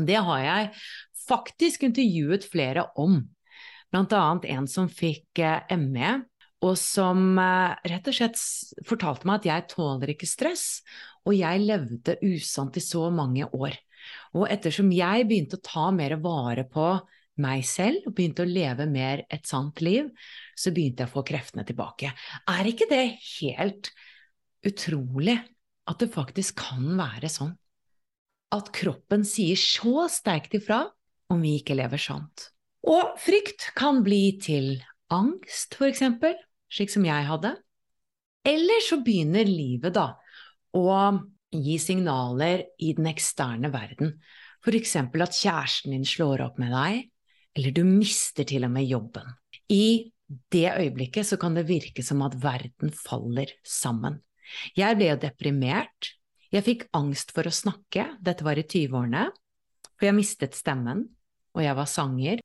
Det 0.00 0.18
har 0.24 0.42
jeg 0.42 0.68
faktisk 1.28 1.86
intervjuet 1.86 2.44
flere 2.48 2.86
om, 2.98 3.20
blant 3.92 4.12
annet 4.16 4.48
en 4.56 4.68
som 4.70 4.88
fikk 4.90 5.42
eh, 5.44 5.76
ME, 5.78 6.22
og 6.62 6.76
som 6.78 7.38
eh, 7.38 7.74
rett 7.92 8.08
og 8.08 8.16
slett 8.16 8.40
fortalte 8.88 9.28
meg 9.28 9.42
at 9.42 9.48
jeg 9.50 9.68
tåler 9.74 10.14
ikke 10.14 10.30
stress, 10.30 10.66
og 11.26 11.36
jeg 11.36 11.62
levde 11.62 12.18
usant 12.24 12.76
i 12.78 12.82
så 12.82 13.08
mange 13.14 13.46
år. 13.52 13.76
Og 14.34 14.48
ettersom 14.50 14.90
jeg 14.94 15.28
begynte 15.28 15.60
å 15.60 15.66
ta 15.66 15.90
mer 15.94 16.16
vare 16.22 16.64
på 16.66 16.86
meg 17.40 17.64
selv 17.64 18.08
og 18.08 18.14
begynte 18.16 18.44
å 18.44 18.48
leve 18.48 18.86
mer 18.90 19.24
et 19.32 19.46
sant 19.48 19.80
liv, 19.84 20.10
så 20.58 20.72
begynte 20.74 21.04
jeg 21.04 21.10
å 21.10 21.14
få 21.14 21.24
kreftene 21.26 21.64
tilbake. 21.68 22.12
Er 22.50 22.68
ikke 22.68 22.88
det 22.90 23.04
helt 23.40 23.92
utrolig 24.66 25.38
at 25.88 26.02
det 26.02 26.12
faktisk 26.12 26.60
kan 26.60 26.92
være 26.98 27.30
sånn? 27.32 27.54
At 28.52 28.68
kroppen 28.76 29.24
sier 29.24 29.56
så 29.56 30.08
sterkt 30.12 30.58
ifra 30.58 30.84
om 31.32 31.40
vi 31.40 31.56
ikke 31.60 31.76
lever 31.78 32.00
sant. 32.00 32.50
Og 32.84 33.14
frykt 33.22 33.70
kan 33.78 34.02
bli 34.04 34.36
til 34.42 34.74
angst, 35.12 35.76
for 35.78 35.88
eksempel, 35.88 36.34
slik 36.72 36.92
som 36.92 37.06
jeg 37.06 37.28
hadde. 37.28 37.54
Eller 38.44 38.82
så 38.84 38.98
begynner 39.04 39.46
livet, 39.46 39.94
da, 39.94 40.10
å 40.74 40.88
gi 41.52 41.76
signaler 41.80 42.66
i 42.82 42.92
den 42.96 43.08
eksterne 43.10 43.70
verden. 43.72 44.16
For 44.62 44.74
eksempel 44.76 45.24
at 45.24 45.36
kjæresten 45.36 45.94
din 45.94 46.06
slår 46.06 46.44
opp 46.46 46.58
med 46.62 46.72
deg, 46.74 47.11
eller 47.56 47.74
du 47.74 47.82
mister 47.84 48.46
til 48.48 48.66
og 48.66 48.72
med 48.74 48.88
jobben. 48.88 49.28
I 49.68 50.12
det 50.52 50.68
øyeblikket 50.72 51.28
så 51.28 51.38
kan 51.40 51.56
det 51.56 51.68
virke 51.68 52.04
som 52.04 52.22
at 52.24 52.36
verden 52.40 52.92
faller 52.96 53.52
sammen. 53.66 54.20
Jeg 54.76 54.96
ble 54.98 55.10
jo 55.12 55.20
deprimert. 55.20 56.12
Jeg 56.52 56.64
fikk 56.66 56.86
angst 56.96 57.32
for 57.32 57.48
å 57.48 57.54
snakke, 57.54 58.10
dette 58.20 58.44
var 58.44 58.60
i 58.60 58.64
20-årene, 58.66 59.28
for 59.96 60.08
jeg 60.08 60.16
mistet 60.16 60.56
stemmen, 60.56 61.06
og 61.56 61.64
jeg 61.64 61.76
var 61.78 61.88
sanger. 61.88 62.42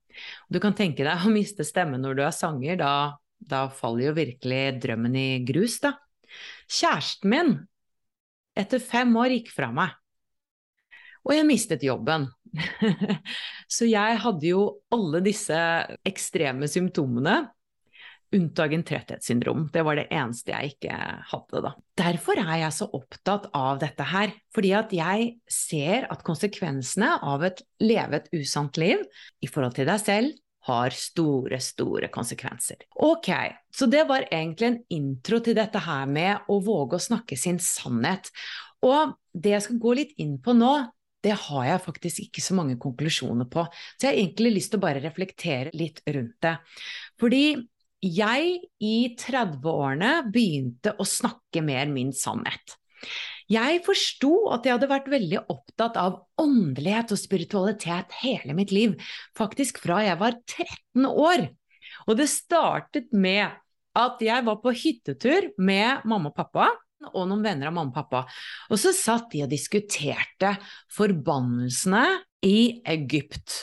Du 0.47 0.59
kan 0.63 0.75
tenke 0.75 1.03
deg 1.03 1.27
å 1.27 1.31
miste 1.39 1.67
stemmen 1.67 2.03
når 2.03 2.19
du 2.19 2.23
er 2.23 2.35
sanger, 2.35 2.79
da, 2.79 2.91
da 3.39 3.65
faller 3.73 4.09
jo 4.09 4.17
virkelig 4.19 4.61
drømmen 4.83 5.17
i 5.19 5.29
grus, 5.47 5.79
da. 5.83 5.95
Kjæresten 6.67 7.31
min, 7.31 7.53
etter 8.57 8.83
fem 8.83 9.11
år, 9.19 9.35
gikk 9.37 9.51
fra 9.55 9.71
meg. 9.75 9.95
Og 11.27 11.35
jeg 11.35 11.47
mistet 11.47 11.83
jobben. 11.83 12.29
Så 13.75 13.87
jeg 13.89 14.17
hadde 14.23 14.49
jo 14.49 14.63
alle 14.93 15.21
disse 15.25 15.59
ekstreme 16.07 16.69
symptomene 16.71 17.43
unntagen 18.35 18.83
tretthetssyndrom. 18.83 19.69
Det 19.73 19.83
var 19.87 19.99
det 19.99 20.07
eneste 20.11 20.51
jeg 20.51 20.73
ikke 20.73 20.95
hadde, 21.31 21.61
da. 21.63 21.71
Derfor 21.99 22.41
er 22.41 22.57
jeg 22.63 22.75
så 22.75 22.89
opptatt 22.97 23.47
av 23.55 23.79
dette 23.81 24.07
her, 24.09 24.33
fordi 24.55 24.73
at 24.75 24.91
jeg 24.95 25.29
ser 25.51 26.09
at 26.11 26.25
konsekvensene 26.27 27.13
av 27.23 27.45
et 27.47 27.63
levet 27.83 28.27
usant 28.35 28.79
liv 28.81 29.03
i 29.39 29.49
forhold 29.51 29.77
til 29.77 29.87
deg 29.89 30.03
selv 30.03 30.35
har 30.67 30.91
store, 30.91 31.61
store 31.63 32.09
konsekvenser. 32.11 32.83
Ok, 33.07 33.31
så 33.71 33.87
det 33.87 34.03
var 34.09 34.27
egentlig 34.27 34.67
en 34.67 34.81
intro 34.91 35.39
til 35.43 35.55
dette 35.55 35.79
her 35.85 36.09
med 36.11 36.49
å 36.51 36.59
våge 36.63 36.99
å 36.99 37.05
snakke 37.07 37.37
sin 37.39 37.61
sannhet. 37.63 38.27
Og 38.83 39.15
det 39.31 39.55
jeg 39.55 39.63
skal 39.69 39.79
gå 39.81 39.93
litt 40.01 40.17
inn 40.19 40.35
på 40.43 40.57
nå, 40.57 40.73
det 41.27 41.35
har 41.35 41.65
jeg 41.67 41.83
faktisk 41.83 42.23
ikke 42.23 42.43
så 42.43 42.55
mange 42.57 42.77
konklusjoner 42.79 43.49
på. 43.51 43.65
Så 43.95 44.07
jeg 44.07 44.13
har 44.13 44.21
egentlig 44.21 44.53
lyst 44.55 44.71
til 44.73 44.79
å 44.79 44.85
bare 44.87 45.03
reflektere 45.03 45.73
litt 45.75 45.99
rundt 46.07 46.37
det. 46.45 46.55
Fordi 47.19 47.43
jeg 48.07 48.59
i 48.83 48.97
30-årene 49.17 50.11
begynte 50.31 50.93
å 50.95 51.07
snakke 51.07 51.63
mer 51.65 51.89
min 51.91 52.13
sannhet. 52.15 52.77
Jeg 53.47 53.79
forsto 53.85 54.31
at 54.51 54.65
jeg 54.67 54.75
hadde 54.75 54.89
vært 54.91 55.07
veldig 55.11 55.43
opptatt 55.53 55.97
av 55.99 56.17
åndelighet 56.41 57.13
og 57.15 57.21
spiritualitet 57.21 58.17
hele 58.21 58.55
mitt 58.57 58.73
liv, 58.75 58.97
faktisk 59.37 59.79
fra 59.83 60.01
jeg 60.03 60.19
var 60.19 60.35
13 60.43 61.07
år. 61.07 61.47
Og 62.07 62.19
det 62.19 62.27
startet 62.31 63.13
med 63.15 63.47
at 63.97 64.21
jeg 64.21 64.45
var 64.45 64.59
på 64.61 64.73
hyttetur 64.75 65.51
med 65.57 66.03
mamma 66.05 66.29
og 66.33 66.37
pappa 66.37 66.67
og 67.13 67.27
noen 67.29 67.43
venner 67.45 67.69
av 67.69 67.75
mamma 67.75 67.91
og 67.91 67.97
pappa. 67.97 68.23
Og 68.71 68.81
så 68.81 68.93
satt 68.95 69.29
de 69.33 69.43
og 69.45 69.51
diskuterte 69.51 70.55
forbannelsene 70.93 72.05
i 72.47 72.81
Egypt 72.87 73.59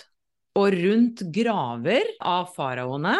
og 0.59 0.76
rundt 0.76 1.25
graver 1.35 2.14
av 2.23 2.53
faraoene 2.55 3.17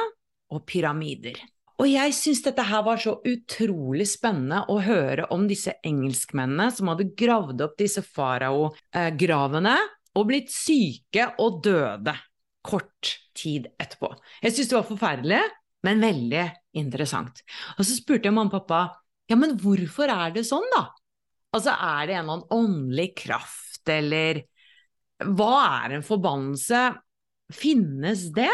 og 0.55 0.63
pyramider. 0.69 1.41
Og 1.83 1.89
jeg 1.91 2.15
syns 2.15 2.45
dette 2.45 2.63
her 2.69 2.85
var 2.87 3.01
så 3.03 3.17
utrolig 3.27 4.07
spennende 4.07 4.61
å 4.71 4.79
høre 4.85 5.27
om 5.35 5.49
disse 5.51 5.75
engelskmennene 5.83 6.69
som 6.75 6.93
hadde 6.93 7.11
gravd 7.19 7.65
opp 7.67 7.75
disse 7.81 8.05
faraogravene 8.07 9.75
og 10.15 10.29
blitt 10.29 10.55
syke 10.55 11.33
og 11.43 11.59
døde 11.67 12.15
kort 12.65 13.17
tid 13.35 13.67
etterpå. 13.83 14.13
Jeg 14.45 14.55
syns 14.55 14.71
det 14.71 14.79
var 14.79 14.87
forferdelig, 14.89 15.41
men 15.85 16.01
veldig 16.01 16.45
interessant. 16.79 17.43
Og 17.75 17.83
så 17.83 17.99
spurte 17.99 18.31
jeg 18.31 18.37
mamma 18.37 18.55
og 18.55 18.63
pappa 18.63 18.85
ja, 19.31 19.39
men 19.41 19.57
hvorfor 19.61 20.11
er 20.13 20.35
det 20.35 20.45
sånn, 20.49 20.67
da? 20.75 20.89
Altså, 21.55 21.73
er 21.73 22.09
det 22.09 22.17
en 22.17 22.25
eller 22.25 22.35
annen 22.35 22.55
åndelig 22.55 23.11
kraft, 23.25 23.83
eller 23.91 24.43
hva 25.25 25.85
er 25.85 25.99
en 25.99 26.07
forbannelse? 26.07 26.89
Finnes 27.55 28.27
det? 28.35 28.51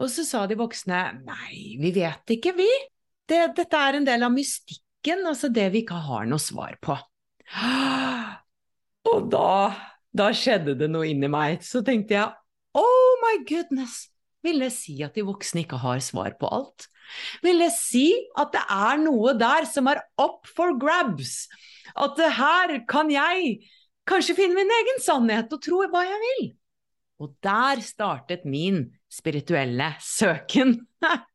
Og 0.00 0.08
så 0.08 0.24
sa 0.24 0.46
de 0.48 0.56
voksne 0.56 1.00
nei, 1.26 1.76
vi 1.80 1.92
vet 1.92 2.34
ikke, 2.36 2.54
vi. 2.56 2.68
Det, 3.28 3.42
dette 3.58 3.78
er 3.78 3.98
en 3.98 4.06
del 4.08 4.24
av 4.26 4.32
mystikken, 4.32 5.26
altså 5.28 5.50
det 5.52 5.68
vi 5.74 5.84
ikke 5.84 5.98
har 6.08 6.26
noe 6.30 6.40
svar 6.42 6.78
på. 6.82 6.96
Og 9.10 9.26
da, 9.32 9.52
da 10.16 10.30
skjedde 10.36 10.76
det 10.80 10.88
noe 10.90 11.10
inni 11.10 11.28
meg. 11.30 11.60
Så 11.66 11.84
tenkte 11.86 12.16
jeg 12.16 12.80
oh 12.80 13.20
my 13.22 13.36
goodness, 13.48 14.06
vil 14.44 14.62
det 14.64 14.70
si 14.74 14.96
at 15.04 15.16
de 15.16 15.24
voksne 15.26 15.64
ikke 15.64 15.80
har 15.82 16.00
svar 16.04 16.36
på 16.40 16.48
alt? 16.50 16.86
Vil 17.44 17.60
det 17.62 17.72
si 17.74 18.06
at 18.38 18.52
det 18.54 18.62
er 18.70 19.00
noe 19.02 19.34
der 19.38 19.66
som 19.68 19.90
er 19.90 20.02
up 20.20 20.48
for 20.48 20.76
grabs? 20.80 21.44
At 21.98 22.18
her 22.18 22.78
kan 22.90 23.10
jeg 23.12 23.58
kanskje 24.08 24.38
finne 24.38 24.58
min 24.58 24.70
egen 24.80 25.02
sannhet 25.02 25.52
og 25.52 25.62
tro 25.64 25.82
hva 25.90 26.04
jeg 26.06 26.22
vil? 26.26 26.52
Og 27.20 27.34
der 27.44 27.82
startet 27.84 28.46
min 28.48 28.86
spirituelle 29.12 29.92
søken. 30.00 30.78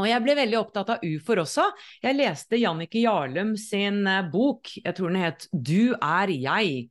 Og 0.00 0.06
jeg 0.08 0.22
ble 0.24 0.36
veldig 0.38 0.56
opptatt 0.56 0.92
av 0.94 1.02
ufor 1.04 1.42
også. 1.42 1.66
Jeg 2.00 2.16
leste 2.16 2.56
Jannicke 2.60 3.02
Jarlum 3.02 3.52
sin 3.60 4.06
eh, 4.08 4.22
bok, 4.32 4.70
jeg 4.78 4.96
tror 4.96 5.12
den 5.12 5.20
het 5.20 5.44
Du 5.52 5.92
er 5.92 6.32
jeg. 6.32 6.86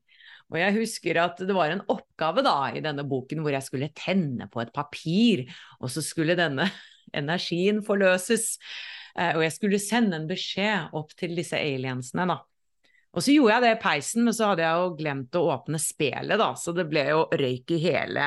Og 0.50 0.58
jeg 0.58 0.76
husker 0.80 1.20
at 1.22 1.42
det 1.46 1.56
var 1.56 1.72
en 1.74 1.84
oppgave 1.92 2.44
da 2.46 2.58
i 2.74 2.82
denne 2.84 3.06
boken 3.08 3.44
hvor 3.46 3.54
jeg 3.54 3.66
skulle 3.66 3.92
tenne 3.98 4.50
på 4.50 4.64
et 4.64 4.72
papir, 4.74 5.46
og 5.80 5.92
så 5.94 6.04
skulle 6.06 6.38
denne 6.40 6.68
energien 7.20 7.84
forløses. 7.86 8.56
Eh, 9.16 9.36
og 9.36 9.44
jeg 9.46 9.56
skulle 9.56 9.82
sende 9.82 10.18
en 10.18 10.30
beskjed 10.30 10.96
opp 10.98 11.14
til 11.20 11.36
disse 11.38 11.60
aliensene, 11.60 12.28
da. 12.30 12.40
Og 13.10 13.26
så 13.26 13.34
gjorde 13.34 13.56
jeg 13.56 13.66
det 13.66 13.74
i 13.74 13.82
peisen, 13.82 14.26
men 14.26 14.36
så 14.38 14.52
hadde 14.52 14.66
jeg 14.66 14.82
jo 14.82 14.90
glemt 15.00 15.38
å 15.38 15.48
åpne 15.56 15.82
spelet, 15.82 16.38
da, 16.38 16.52
så 16.54 16.74
det 16.78 16.86
ble 16.92 17.08
jo 17.10 17.24
røyk 17.34 17.74
i 17.74 17.82
hele 17.88 18.26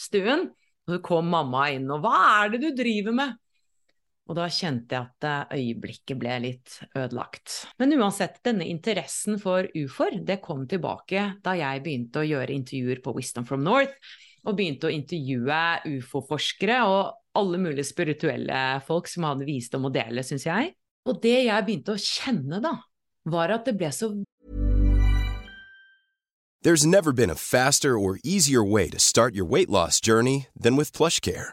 stuen. 0.00 0.48
Og 0.82 0.96
så 0.96 1.02
kom 1.04 1.28
mamma 1.30 1.68
inn, 1.70 1.90
og 1.92 2.00
hva 2.02 2.16
er 2.42 2.54
det 2.54 2.62
du 2.64 2.70
driver 2.76 3.16
med? 3.16 3.36
Og 4.32 4.38
da 4.38 4.46
kjente 4.48 4.96
jeg 4.96 5.04
at 5.04 5.26
eh, 5.28 5.58
øyeblikket 5.60 6.16
ble 6.16 6.38
litt 6.40 6.78
ødelagt. 6.96 7.66
Men 7.76 7.92
uansett, 7.98 8.38
denne 8.40 8.64
interessen 8.64 9.36
for 9.42 9.68
ufoer, 9.76 10.22
det 10.24 10.38
kom 10.40 10.64
tilbake 10.70 11.26
da 11.44 11.52
jeg 11.58 11.82
begynte 11.84 12.22
å 12.22 12.24
gjøre 12.24 12.56
intervjuer 12.56 13.02
på 13.04 13.12
Wisdom 13.18 13.44
from 13.44 13.60
North. 13.66 13.92
og 14.42 14.56
begynte 14.58 14.88
å 14.88 14.90
intervjue 14.90 15.56
ufo-forskere 15.86 16.80
og 16.90 17.12
alle 17.38 17.60
mulige 17.62 17.86
spirituelle 17.86 18.80
folk 18.82 19.06
som 19.06 19.22
hadde 19.28 19.46
visdom 19.46 19.86
å 19.86 19.92
dele, 19.94 20.24
syns 20.26 20.48
jeg. 20.48 20.72
Og 21.06 21.20
det 21.22 21.44
jeg 21.44 21.66
begynte 21.68 21.94
å 21.94 22.00
kjenne, 22.02 22.58
da, 22.58 22.72
var 23.22 23.54
at 23.54 23.68
det 23.68 23.76
ble 23.78 23.92
så 23.94 24.10
There's 26.62 26.86
never 26.86 27.12
been 27.12 27.30
a 27.30 27.36
faster 27.36 27.98
or 27.98 28.18
easier 28.24 28.64
way 28.64 28.88
to 28.90 28.98
start 28.98 29.34
your 29.34 29.44
weight 29.44 29.70
loss 29.70 30.00
journey 30.00 30.46
than 30.58 30.74
with 30.74 30.90
PlushCare. 30.92 31.52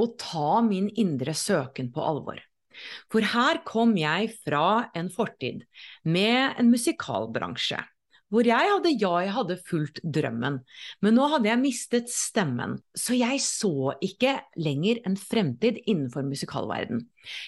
å 0.00 0.10
ta 0.18 0.60
min 0.64 0.88
indre 1.00 1.34
søken 1.36 1.92
på 1.94 2.02
alvor. 2.02 2.40
For 3.12 3.22
her 3.34 3.60
kom 3.66 3.94
jeg 3.98 4.32
fra 4.42 4.90
en 4.98 5.10
fortid 5.12 5.62
med 6.02 6.58
en 6.58 6.70
musikalbransje, 6.72 7.78
hvor 8.32 8.48
jeg 8.48 8.66
hadde, 8.66 8.90
ja, 8.98 9.12
jeg 9.22 9.34
hadde 9.36 9.56
fulgt 9.68 10.00
drømmen, 10.02 10.56
men 11.04 11.14
nå 11.14 11.28
hadde 11.30 11.46
jeg 11.52 11.60
mistet 11.60 12.10
stemmen, 12.10 12.80
så 12.96 13.14
jeg 13.14 13.38
så 13.44 13.92
ikke 14.02 14.32
lenger 14.58 15.04
en 15.06 15.14
fremtid 15.20 15.78
innenfor 15.84 16.26
musikalverden. 16.26 17.04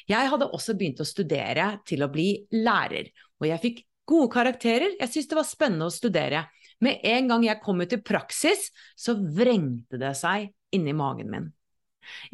Jeg 0.06 0.30
hadde 0.30 0.50
også 0.54 0.76
begynt 0.78 1.02
å 1.02 1.08
studere 1.08 1.72
til 1.88 2.06
å 2.06 2.10
bli 2.12 2.28
lærer, 2.54 3.10
og 3.40 3.50
jeg 3.50 3.62
fikk 3.64 3.82
gode 4.06 4.30
karakterer, 4.36 4.94
jeg 5.00 5.10
syntes 5.10 5.32
det 5.32 5.40
var 5.40 5.48
spennende 5.48 5.90
å 5.90 5.94
studere. 5.94 6.46
Med 6.84 7.02
en 7.08 7.32
gang 7.32 7.48
jeg 7.48 7.62
kom 7.64 7.80
ut 7.82 7.96
i 7.96 8.02
praksis, 8.04 8.68
så 8.94 9.16
vrengte 9.16 9.98
det 9.98 10.12
seg 10.14 10.52
inni 10.76 10.94
magen 10.94 11.32
min. 11.32 11.48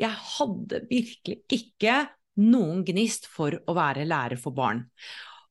Jeg 0.01 0.13
hadde 0.37 0.83
virkelig 0.91 1.43
ikke 1.53 2.01
noen 2.43 2.81
gnist 2.87 3.29
for 3.31 3.55
å 3.55 3.77
være 3.77 4.07
lærer 4.09 4.41
for 4.41 4.57
barn. 4.57 4.87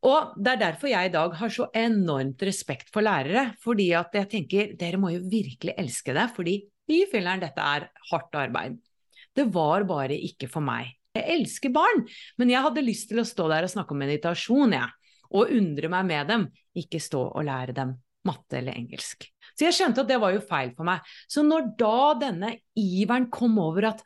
Og 0.02 0.34
det 0.42 0.56
er 0.56 0.62
derfor 0.64 0.90
jeg 0.90 1.10
i 1.10 1.14
dag 1.14 1.36
har 1.38 1.52
så 1.54 1.68
enormt 1.78 2.42
respekt 2.48 2.90
for 2.94 3.06
lærere, 3.06 3.52
fordi 3.62 3.92
at 3.98 4.16
jeg 4.18 4.30
tenker 4.32 4.72
dere 4.80 4.98
må 4.98 5.12
jo 5.14 5.22
virkelig 5.30 5.76
elske 5.78 6.16
det, 6.18 6.26
fordi 6.34 6.56
fy 6.90 7.04
filleren, 7.12 7.44
dette 7.44 7.62
er 7.62 7.86
hardt 8.10 8.40
arbeid. 8.40 8.80
Det 9.38 9.46
var 9.54 9.86
bare 9.88 10.18
ikke 10.18 10.50
for 10.52 10.66
meg. 10.66 10.90
Jeg 11.14 11.28
elsker 11.38 11.74
barn, 11.76 12.06
men 12.40 12.50
jeg 12.50 12.64
hadde 12.66 12.84
lyst 12.86 13.12
til 13.12 13.22
å 13.22 13.28
stå 13.28 13.46
der 13.52 13.68
og 13.68 13.74
snakke 13.74 13.94
om 13.94 14.02
meditasjon, 14.02 14.74
jeg. 14.80 14.98
Og 15.32 15.54
undre 15.54 15.92
meg 15.92 16.08
med 16.10 16.32
dem, 16.32 16.48
ikke 16.76 17.00
stå 17.00 17.22
og 17.30 17.46
lære 17.48 17.76
dem 17.76 17.94
matte 18.28 18.60
eller 18.60 18.76
engelsk. 18.78 19.30
Så 19.62 19.68
jeg 19.68 19.78
skjønte 19.78 20.02
at 20.02 20.10
det 20.10 20.18
var 20.18 20.34
jo 20.34 20.42
feil 20.42 20.72
for 20.74 20.88
meg. 20.88 21.06
Så 21.30 21.44
når 21.46 21.68
da 21.78 21.98
denne 22.18 22.56
iveren 22.74 23.28
kom 23.30 23.60
over 23.62 23.92
at 23.92 24.02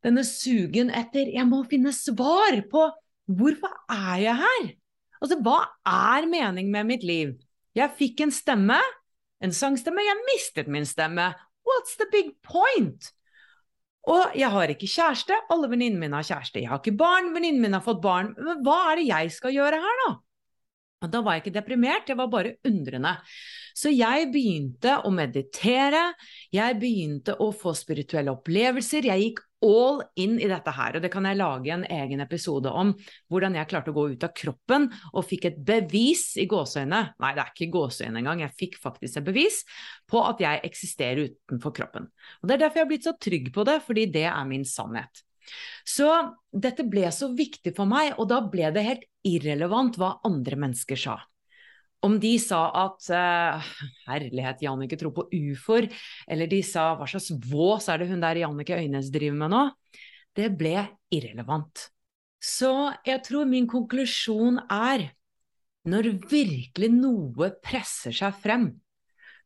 denne 0.00 0.22
sugen 0.24 0.88
etter 0.96 1.28
Jeg 1.28 1.44
må 1.44 1.58
finne 1.68 1.92
svar 1.92 2.56
på 2.72 2.86
hvorfor 3.28 3.74
er 3.92 4.22
jeg 4.22 4.40
her? 4.40 4.70
Altså, 5.20 5.36
hva 5.44 5.58
er 5.84 6.24
meningen 6.24 6.72
med 6.72 6.88
mitt 6.88 7.04
liv? 7.04 7.36
Jeg 7.76 7.92
fikk 7.98 8.24
en 8.24 8.32
stemme, 8.32 8.78
en 9.44 9.52
sangstemme, 9.52 10.08
jeg 10.08 10.24
mistet 10.32 10.72
min 10.72 10.88
stemme. 10.88 11.28
What's 11.68 12.00
the 12.00 12.08
big 12.08 12.32
point? 12.40 13.12
Og 14.08 14.32
jeg 14.40 14.48
har 14.48 14.72
ikke 14.72 14.88
kjæreste, 14.88 15.36
alle 15.52 15.68
venninnene 15.68 16.00
mine 16.00 16.16
har 16.16 16.24
kjæreste. 16.24 16.64
Jeg 16.64 16.72
har 16.72 16.80
ikke 16.80 16.96
barn, 16.96 17.34
venninnene 17.36 17.68
mine 17.68 17.76
har 17.76 17.84
fått 17.84 18.00
barn. 18.00 18.32
Men 18.40 18.64
hva 18.64 18.80
er 18.88 19.02
det 19.02 19.10
jeg 19.12 19.36
skal 19.36 19.52
gjøre 19.52 19.84
her, 19.84 20.04
da? 20.06 20.10
Og 21.04 21.12
da 21.12 21.20
var 21.24 21.36
jeg 21.36 21.44
ikke 21.44 21.58
deprimert, 21.60 22.08
jeg 22.08 22.16
var 22.16 22.32
bare 22.32 22.56
undrende. 22.64 23.18
Så 23.80 23.92
jeg 23.94 24.28
begynte 24.34 24.98
å 25.06 25.12
meditere, 25.14 26.10
jeg 26.52 26.76
begynte 26.80 27.38
å 27.40 27.48
få 27.56 27.72
spirituelle 27.78 28.34
opplevelser. 28.34 29.08
Jeg 29.08 29.24
gikk 29.24 29.40
all 29.64 30.00
in 30.20 30.38
i 30.40 30.48
dette 30.48 30.72
her, 30.72 30.96
og 30.96 31.04
det 31.04 31.10
kan 31.12 31.26
jeg 31.28 31.38
lage 31.38 31.72
en 31.72 31.84
egen 31.84 32.20
episode 32.24 32.72
om. 32.82 32.92
Hvordan 33.32 33.56
jeg 33.56 33.70
klarte 33.70 33.92
å 33.92 33.96
gå 33.96 34.06
ut 34.12 34.26
av 34.26 34.34
kroppen 34.36 34.88
og 35.12 35.26
fikk 35.28 35.48
et 35.50 35.62
bevis 35.64 36.34
i 36.40 36.46
gåseøyne. 36.50 37.00
Nei, 37.20 37.32
det 37.36 37.44
er 37.44 37.54
ikke 37.54 37.70
gåseøyne 37.76 38.20
engang, 38.20 38.44
jeg 38.44 38.56
fikk 38.58 38.78
faktisk 38.82 39.20
et 39.20 39.28
bevis 39.30 39.62
på 40.10 40.24
at 40.26 40.44
jeg 40.44 40.62
eksisterer 40.68 41.30
utenfor 41.30 41.76
kroppen. 41.76 42.10
Og 42.40 42.48
Det 42.48 42.56
er 42.56 42.64
derfor 42.66 42.82
jeg 42.82 42.88
har 42.88 42.92
blitt 42.92 43.08
så 43.08 43.16
trygg 43.16 43.50
på 43.54 43.66
det, 43.68 43.80
fordi 43.86 44.06
det 44.12 44.28
er 44.28 44.48
min 44.48 44.68
sannhet. 44.68 45.24
Så 45.88 46.08
dette 46.52 46.84
ble 46.86 47.08
så 47.14 47.30
viktig 47.32 47.72
for 47.76 47.88
meg, 47.88 48.12
og 48.20 48.28
da 48.30 48.42
ble 48.44 48.68
det 48.74 48.86
helt 48.86 49.08
irrelevant 49.26 49.96
hva 50.00 50.18
andre 50.26 50.58
mennesker 50.60 51.00
sa. 51.00 51.20
Om 52.00 52.16
de 52.20 52.32
sa 52.40 52.62
at 52.86 53.08
uh, 53.12 53.70
herlighet, 54.08 54.62
Jannicke 54.64 54.96
tror 55.00 55.12
på 55.16 55.26
ufoer, 55.36 55.90
eller 56.24 56.48
de 56.48 56.62
sa 56.64 56.94
hva 56.96 57.08
slags 57.10 57.28
vås 57.50 57.90
er 57.92 58.00
det 58.00 58.08
hun 58.08 58.22
der 58.24 58.40
Jannicke 58.40 58.78
Øynes 58.80 59.10
driver 59.12 59.36
med 59.42 59.52
nå, 59.52 59.64
det 60.38 60.48
ble 60.56 60.86
irrelevant. 61.12 61.90
Så 62.40 62.72
jeg 63.04 63.20
tror 63.26 63.48
min 63.48 63.68
konklusjon 63.68 64.62
er 64.72 65.10
når 65.88 66.12
virkelig 66.30 66.90
noe 66.92 67.50
presser 67.64 68.16
seg 68.16 68.36
frem, 68.40 68.70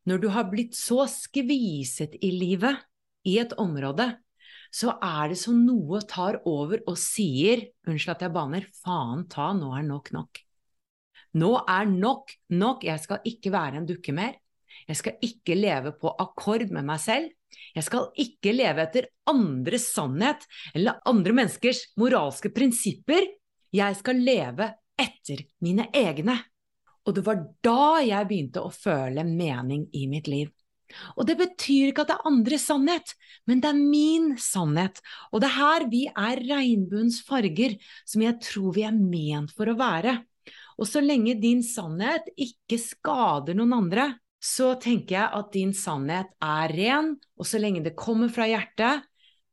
når 0.07 0.21
du 0.21 0.29
har 0.31 0.47
blitt 0.51 0.75
så 0.77 1.03
skviset 1.09 2.15
i 2.23 2.31
livet 2.35 2.83
i 3.27 3.39
et 3.41 3.55
område, 3.59 4.13
så 4.75 4.95
er 5.03 5.31
det 5.31 5.39
som 5.39 5.57
noe 5.65 6.01
tar 6.07 6.41
over 6.47 6.83
og 6.85 6.97
sier, 6.99 7.63
unnskyld 7.87 8.15
at 8.15 8.25
jeg 8.27 8.35
baner, 8.35 8.67
faen 8.83 9.23
ta, 9.31 9.51
nå 9.55 9.71
er 9.77 9.87
nok 9.87 10.11
nok. 10.15 10.41
Nå 11.35 11.51
er 11.67 11.89
nok 11.89 12.31
nok, 12.55 12.85
jeg 12.87 13.01
skal 13.03 13.25
ikke 13.27 13.51
være 13.53 13.81
en 13.81 13.87
dukke 13.89 14.15
mer. 14.15 14.35
Jeg 14.85 14.99
skal 14.99 15.19
ikke 15.23 15.57
leve 15.57 15.93
på 15.99 16.11
akkord 16.21 16.67
med 16.73 16.85
meg 16.87 17.01
selv. 17.01 17.31
Jeg 17.75 17.87
skal 17.87 18.09
ikke 18.19 18.53
leve 18.55 18.83
etter 18.83 19.07
andres 19.29 19.89
sannhet 19.95 20.43
eller 20.75 20.99
andre 21.07 21.35
menneskers 21.35 21.85
moralske 21.99 22.51
prinsipper. 22.55 23.27
Jeg 23.75 23.97
skal 23.99 24.19
leve 24.21 24.69
etter 24.99 25.43
mine 25.63 25.89
egne. 25.95 26.37
Og 27.05 27.17
det 27.17 27.25
var 27.25 27.41
da 27.65 28.01
jeg 28.01 28.29
begynte 28.29 28.63
å 28.65 28.73
føle 28.73 29.25
mening 29.27 29.89
i 29.93 30.05
mitt 30.11 30.29
liv. 30.31 30.51
Og 31.17 31.25
det 31.27 31.35
betyr 31.39 31.89
ikke 31.89 32.05
at 32.05 32.11
det 32.11 32.15
er 32.19 32.29
andres 32.29 32.67
sannhet, 32.69 33.13
men 33.49 33.61
det 33.61 33.71
er 33.71 33.79
min 33.79 34.27
sannhet. 34.41 35.01
Og 35.33 35.41
det 35.41 35.49
er 35.49 35.57
her 35.57 35.87
vi 35.91 36.03
er 36.09 36.41
regnbuens 36.45 37.19
farger, 37.25 37.75
som 38.05 38.23
jeg 38.25 38.39
tror 38.45 38.75
vi 38.77 38.85
er 38.87 38.95
ment 38.95 39.53
for 39.55 39.71
å 39.71 39.77
være. 39.79 40.19
Og 40.79 40.89
så 40.89 41.01
lenge 41.03 41.37
din 41.39 41.63
sannhet 41.63 42.27
ikke 42.35 42.79
skader 42.81 43.57
noen 43.57 43.75
andre, 43.77 44.09
så 44.45 44.73
tenker 44.81 45.15
jeg 45.17 45.29
at 45.39 45.53
din 45.55 45.71
sannhet 45.73 46.29
er 46.43 46.73
ren, 46.75 47.15
og 47.39 47.47
så 47.47 47.61
lenge 47.61 47.81
det 47.85 47.95
kommer 47.97 48.29
fra 48.33 48.47
hjertet, 48.49 49.05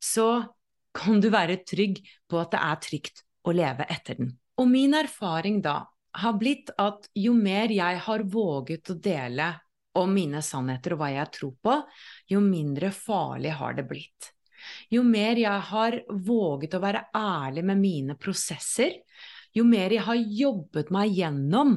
så 0.02 0.44
kan 0.92 1.22
du 1.22 1.30
være 1.32 1.62
trygg 1.64 2.02
på 2.28 2.40
at 2.40 2.52
det 2.52 2.60
er 2.60 2.80
trygt 2.84 3.22
å 3.48 3.54
leve 3.56 3.86
etter 3.88 4.18
den. 4.18 4.34
Og 4.60 4.68
min 4.68 4.94
erfaring 4.98 5.62
da 5.64 5.78
har 6.20 6.36
blitt 6.36 6.74
at 6.82 7.08
jo 7.16 7.32
mer 7.32 7.72
jeg 7.72 8.02
har 8.04 8.24
våget 8.28 8.92
å 8.92 8.98
dele 9.00 9.48
om 9.96 10.12
mine 10.12 10.42
sannheter 10.44 10.94
og 10.94 11.02
hva 11.02 11.10
jeg 11.12 11.32
tror 11.38 11.54
på, 11.64 11.78
jo 12.32 12.40
mindre 12.44 12.92
farlig 12.92 13.54
har 13.56 13.76
det 13.76 13.86
blitt. 13.88 14.32
Jo 14.92 15.02
mer 15.04 15.40
jeg 15.40 15.64
har 15.72 15.98
våget 16.08 16.76
å 16.76 16.82
være 16.82 17.06
ærlig 17.16 17.64
med 17.72 17.80
mine 17.80 18.16
prosesser, 18.20 18.94
jo 19.56 19.64
mer 19.68 19.92
jeg 19.94 20.04
har 20.06 20.20
jobbet 20.42 20.92
meg 20.94 21.12
gjennom 21.16 21.76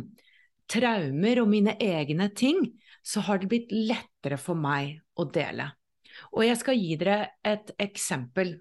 traumer 0.71 1.41
og 1.41 1.49
mine 1.51 1.75
egne 1.81 2.29
ting, 2.33 2.61
så 3.05 3.21
har 3.27 3.41
det 3.41 3.49
blitt 3.51 3.73
lettere 3.73 4.39
for 4.41 4.57
meg 4.57 4.97
å 5.19 5.27
dele. 5.29 5.69
Og 6.33 6.45
jeg 6.47 6.57
skal 6.61 6.79
gi 6.79 6.95
dere 6.99 7.17
et 7.45 7.73
eksempel. 7.81 8.55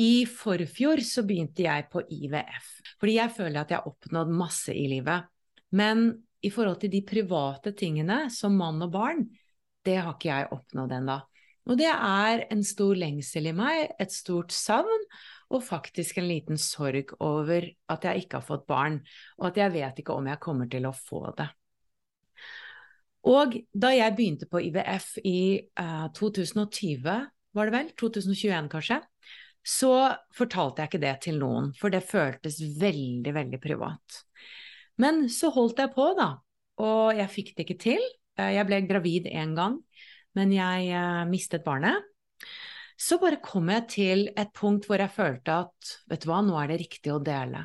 I 0.00 0.24
forfjor 0.26 1.04
så 1.06 1.22
begynte 1.26 1.66
jeg 1.68 1.86
på 1.92 2.02
IVF, 2.10 2.70
fordi 2.98 3.18
jeg 3.20 3.34
føler 3.36 3.60
at 3.60 3.70
jeg 3.70 3.78
har 3.78 3.92
oppnådd 3.92 4.32
masse 4.34 4.74
i 4.74 4.88
livet. 4.90 5.28
Men 5.76 6.08
i 6.44 6.50
forhold 6.52 6.80
til 6.82 6.90
de 6.92 7.04
private 7.06 7.72
tingene, 7.78 8.24
som 8.30 8.56
mann 8.58 8.82
og 8.84 8.90
barn, 8.94 9.22
det 9.84 10.00
har 10.00 10.16
ikke 10.16 10.32
jeg 10.32 10.50
oppnådd 10.56 10.96
ennå. 10.98 11.20
Og 11.64 11.78
det 11.80 11.88
er 11.88 12.44
en 12.52 12.64
stor 12.66 12.98
lengsel 12.98 13.48
i 13.48 13.54
meg, 13.56 13.94
et 14.00 14.12
stort 14.12 14.52
savn, 14.52 15.06
og 15.52 15.64
faktisk 15.64 16.18
en 16.20 16.28
liten 16.28 16.60
sorg 16.60 17.12
over 17.22 17.66
at 17.92 18.06
jeg 18.08 18.24
ikke 18.24 18.40
har 18.40 18.46
fått 18.46 18.66
barn, 18.70 19.00
og 19.40 19.50
at 19.50 19.60
jeg 19.60 19.74
vet 19.74 20.00
ikke 20.00 20.16
om 20.16 20.30
jeg 20.30 20.42
kommer 20.42 20.70
til 20.70 20.88
å 20.88 20.94
få 20.96 21.26
det. 21.38 21.48
Og 23.24 23.56
da 23.72 23.90
jeg 23.94 24.14
begynte 24.16 24.48
på 24.50 24.60
IVF 24.66 25.14
i 25.24 25.38
uh, 25.80 26.04
eh, 26.04 26.08
2020, 26.16 27.04
var 27.54 27.70
det 27.70 27.74
vel, 27.74 27.90
2021 27.96 28.68
kanskje, 28.72 28.98
så 29.64 29.92
fortalte 30.36 30.82
jeg 30.82 30.90
ikke 30.90 31.04
det 31.06 31.14
til 31.24 31.38
noen, 31.40 31.70
for 31.78 31.92
det 31.92 32.04
føltes 32.04 32.60
veldig, 32.80 33.32
veldig 33.32 33.60
privat. 33.62 34.18
Men 35.00 35.24
så 35.32 35.48
holdt 35.54 35.80
jeg 35.80 35.94
på, 35.94 36.10
da. 36.18 36.34
Og 36.84 37.16
jeg 37.16 37.32
fikk 37.32 37.54
det 37.54 37.64
ikke 37.64 37.80
til. 37.80 38.04
Eh, 38.36 38.52
jeg 38.58 38.68
ble 38.68 38.82
gravid 38.90 39.30
én 39.32 39.54
gang, 39.56 39.78
men 40.36 40.52
jeg 40.52 40.90
uh, 40.92 41.24
mistet 41.30 41.64
barnet. 41.64 42.04
Så 42.96 43.18
bare 43.18 43.40
kom 43.42 43.70
jeg 43.72 43.86
til 43.90 44.28
et 44.38 44.52
punkt 44.54 44.86
hvor 44.88 45.02
jeg 45.02 45.12
følte 45.12 45.58
at 45.64 45.94
vet 46.10 46.22
du 46.22 46.30
hva, 46.30 46.40
nå 46.46 46.56
er 46.60 46.70
det 46.70 46.80
riktig 46.84 47.12
å 47.14 47.22
dele. 47.22 47.64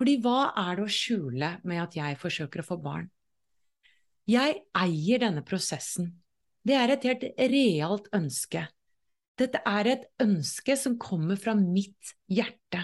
Fordi 0.00 0.16
hva 0.24 0.50
er 0.56 0.78
det 0.78 0.86
å 0.86 0.92
skjule 0.92 1.50
med 1.68 1.82
at 1.82 1.96
jeg 1.98 2.18
forsøker 2.20 2.62
å 2.62 2.66
få 2.66 2.78
barn? 2.82 3.10
Jeg 4.30 4.62
eier 4.76 5.22
denne 5.22 5.42
prosessen. 5.46 6.12
Det 6.64 6.76
er 6.76 6.92
et 6.92 7.04
helt 7.08 7.26
realt 7.50 8.08
ønske. 8.16 8.66
Dette 9.40 9.62
er 9.64 9.88
et 9.88 10.08
ønske 10.20 10.76
som 10.76 10.98
kommer 11.00 11.38
fra 11.40 11.54
mitt 11.56 12.14
hjerte. 12.28 12.82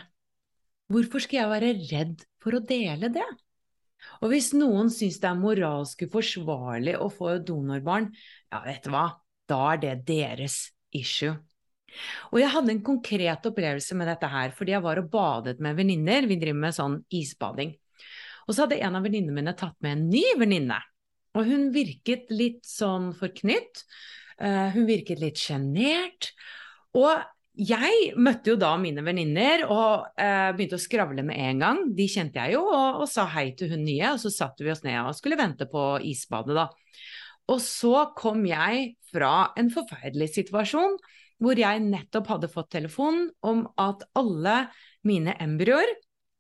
Hvorfor 0.93 1.25
skal 1.25 1.43
jeg 1.43 1.53
være 1.53 1.75
redd 1.91 2.25
for 2.41 2.57
å 2.57 2.63
dele 2.65 3.11
det? 3.13 3.27
Og 4.23 4.31
hvis 4.31 4.53
noen 4.55 4.89
syns 4.93 5.19
det 5.21 5.29
er 5.29 5.41
moralsk 5.41 6.07
uforsvarlig 6.07 6.95
å 7.01 7.09
få 7.13 7.37
donorbarn, 7.45 8.09
ja, 8.53 8.63
vet 8.65 8.87
du 8.87 8.93
hva, 8.95 9.09
da 9.51 9.61
er 9.73 9.83
det 9.83 9.95
deres 10.09 10.61
issue. 10.95 11.35
Og 12.33 12.41
jeg 12.41 12.53
hadde 12.53 12.73
en 12.75 12.85
konkret 12.85 13.47
opplevelse 13.49 13.97
med 13.99 14.11
dette 14.11 14.31
her, 14.31 14.53
fordi 14.57 14.75
jeg 14.75 14.85
var 14.85 15.01
og 15.01 15.11
badet 15.13 15.57
med 15.65 15.79
venninner. 15.79 16.29
Vi 16.29 16.39
driver 16.41 16.63
med 16.67 16.77
sånn 16.77 16.99
isbading. 17.15 17.73
Og 18.47 18.55
så 18.55 18.65
hadde 18.65 18.81
en 18.83 18.99
av 18.99 19.07
venninnene 19.07 19.35
mine 19.35 19.55
tatt 19.59 19.77
med 19.85 19.97
en 19.97 20.05
ny 20.11 20.25
venninne. 20.39 20.79
Og 21.37 21.49
hun 21.49 21.71
virket 21.75 22.31
litt 22.33 22.63
sånn 22.67 23.11
forknytt. 23.17 23.83
Uh, 24.41 24.69
hun 24.75 24.87
virket 24.89 25.21
litt 25.23 25.41
sjenert. 25.41 26.31
Og 26.97 27.11
jeg 27.57 28.13
møtte 28.21 28.53
jo 28.53 28.59
da 28.61 28.75
mine 28.77 29.01
venninner 29.05 29.63
og 29.65 30.09
uh, 30.21 30.51
begynte 30.53 30.77
å 30.77 30.83
skravle 30.83 31.25
med 31.27 31.41
en 31.41 31.63
gang. 31.65 31.83
De 31.97 32.07
kjente 32.13 32.41
jeg 32.41 32.57
jo, 32.59 32.65
og, 32.69 33.03
og, 33.03 33.07
sa 33.11 33.27
hei 33.33 33.51
til 33.57 33.73
hun 33.73 33.85
nye. 33.87 34.13
Og 34.15 34.23
så 34.23 34.33
satte 34.33 34.65
vi 34.65 34.73
oss 34.73 34.85
ned 34.87 35.01
og 35.03 35.17
skulle 35.17 35.41
vente 35.41 35.69
på 35.71 35.89
isbadet, 36.13 36.57
da. 36.57 36.69
Og 37.53 37.61
så 37.63 38.09
kom 38.19 38.43
jeg 38.49 38.97
fra 39.13 39.53
en 39.59 39.71
forferdelig 39.73 40.33
situasjon 40.35 40.97
hvor 41.43 41.59
jeg 41.61 41.85
nettopp 41.85 42.31
hadde 42.33 42.51
fått 42.53 42.73
telefon 42.77 43.27
om 43.45 43.67
at 43.81 44.05
alle 44.17 44.67
mine 45.07 45.37
embryoer 45.43 45.93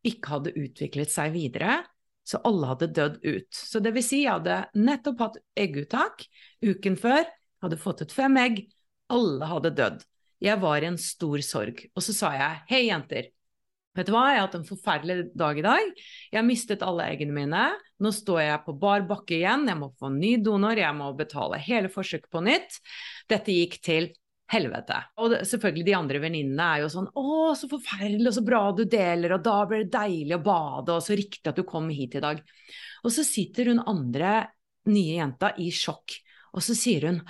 ikke 0.06 0.36
hadde 0.36 0.54
utviklet 0.56 1.12
seg 1.12 1.34
videre, 1.34 1.80
så 2.26 2.40
alle 2.46 2.72
hadde 2.72 2.90
dødd 2.94 3.20
ut. 3.22 3.48
Så 3.54 3.80
det 3.82 3.92
vil 3.94 4.04
si, 4.04 4.24
jeg 4.24 4.38
hadde 4.38 4.64
nettopp 4.78 5.22
hatt 5.22 5.38
egguttak 5.58 6.26
uken 6.64 6.98
før, 6.98 7.22
hadde 7.62 7.78
fått 7.80 8.02
ut 8.02 8.14
fem 8.14 8.38
egg, 8.40 8.64
alle 9.12 9.46
hadde 9.46 9.74
dødd. 9.78 10.04
Jeg 10.42 10.60
var 10.60 10.82
i 10.82 10.90
en 10.90 10.98
stor 11.00 11.40
sorg. 11.44 11.86
Og 11.94 12.04
så 12.04 12.14
sa 12.16 12.32
jeg, 12.36 12.62
hei 12.68 12.82
jenter, 12.88 13.30
vet 13.96 14.08
du 14.08 14.12
hva, 14.12 14.26
jeg 14.32 14.40
har 14.40 14.48
hatt 14.48 14.58
en 14.58 14.68
forferdelig 14.68 15.30
dag 15.38 15.60
i 15.60 15.64
dag. 15.64 15.94
Jeg 16.32 16.40
har 16.40 16.46
mistet 16.46 16.84
alle 16.84 17.06
eggene 17.12 17.36
mine. 17.36 17.64
Nå 18.02 18.12
står 18.12 18.42
jeg 18.42 18.64
på 18.66 18.74
bar 18.82 19.06
bakke 19.08 19.38
igjen, 19.38 19.68
jeg 19.70 19.80
må 19.80 19.92
få 19.96 20.10
ny 20.12 20.36
donor, 20.44 20.76
jeg 20.76 20.98
må 20.98 21.12
betale 21.16 21.62
hele 21.62 21.90
forsøket 21.92 22.28
på 22.32 22.42
nytt. 22.44 22.80
Dette 23.30 23.54
gikk 23.54 23.78
til 23.86 24.10
helvete. 24.52 24.98
Og 25.22 25.34
selvfølgelig 25.46 25.86
de 25.88 25.96
andre 25.98 26.20
venninnene 26.22 26.66
er 26.76 26.84
jo 26.84 26.90
sånn 26.92 27.08
'Å, 27.10 27.54
så 27.58 27.68
forferdelig, 27.70 28.28
og 28.30 28.36
så 28.36 28.44
bra 28.46 28.62
du 28.72 28.84
deler, 28.84 29.34
og 29.34 29.42
da 29.42 29.56
blir 29.66 29.84
det 29.84 29.94
deilig 29.96 30.36
å 30.36 30.44
bade, 30.44 30.94
og 30.94 31.02
så 31.02 31.18
riktig 31.18 31.50
at 31.50 31.58
du 31.58 31.64
kom 31.66 31.88
hit 31.90 32.14
i 32.14 32.22
dag'. 32.22 32.42
Og 33.04 33.10
så 33.12 33.24
sitter 33.26 33.72
hun 33.72 33.82
andre 33.86 34.48
nye 34.86 35.18
jenta 35.18 35.52
i 35.58 35.70
sjokk, 35.74 36.18
og 36.54 36.62
så 36.62 36.76
sier 36.78 37.10
hun 37.10 37.20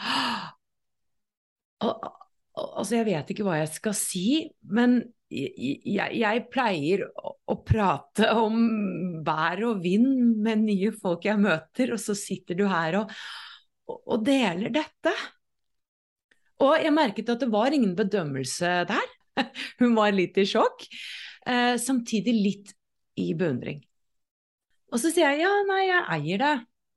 Altså, 2.57 2.95
jeg 2.97 3.05
vet 3.05 3.31
ikke 3.31 3.45
hva 3.45 3.59
jeg 3.59 3.69
skal 3.69 3.93
si, 3.93 4.49
men 4.73 4.95
jeg, 5.29 6.07
jeg, 6.17 6.45
pleier 6.49 7.03
å, 7.05 7.57
prate 7.67 8.31
om 8.39 8.57
vær 9.27 9.61
og 9.69 9.83
vind 9.85 10.39
med 10.41 10.63
nye 10.65 10.93
folk 10.97 11.27
jeg 11.29 11.37
møter, 11.37 11.93
og 11.93 12.01
så 12.01 12.17
sitter 12.17 12.57
du 12.57 12.65
her 12.71 13.03
og, 13.03 13.13
og 13.93 14.25
deler 14.25 14.73
dette. 14.73 15.13
Og 16.65 16.79
jeg 16.81 16.95
merket 16.95 17.33
at 17.33 17.43
det 17.43 17.51
var 17.53 17.75
ingen 17.75 17.93
bedømmelse 17.99 18.73
der. 18.89 19.13
Hun 19.81 19.97
var 19.99 20.15
litt 20.17 20.39
i 20.41 20.47
sjokk, 20.49 20.87
eh, 21.45 21.75
samtidig 21.81 22.35
litt 22.37 22.73
i 23.21 23.33
beundring. 23.37 23.83
Og 24.93 25.03
så 25.03 25.11
sier 25.13 25.35
jeg 25.35 25.45
ja, 25.45 25.53
nei, 25.69 25.83
jeg 25.89 26.07
eier 26.17 26.43
det. 26.45 26.55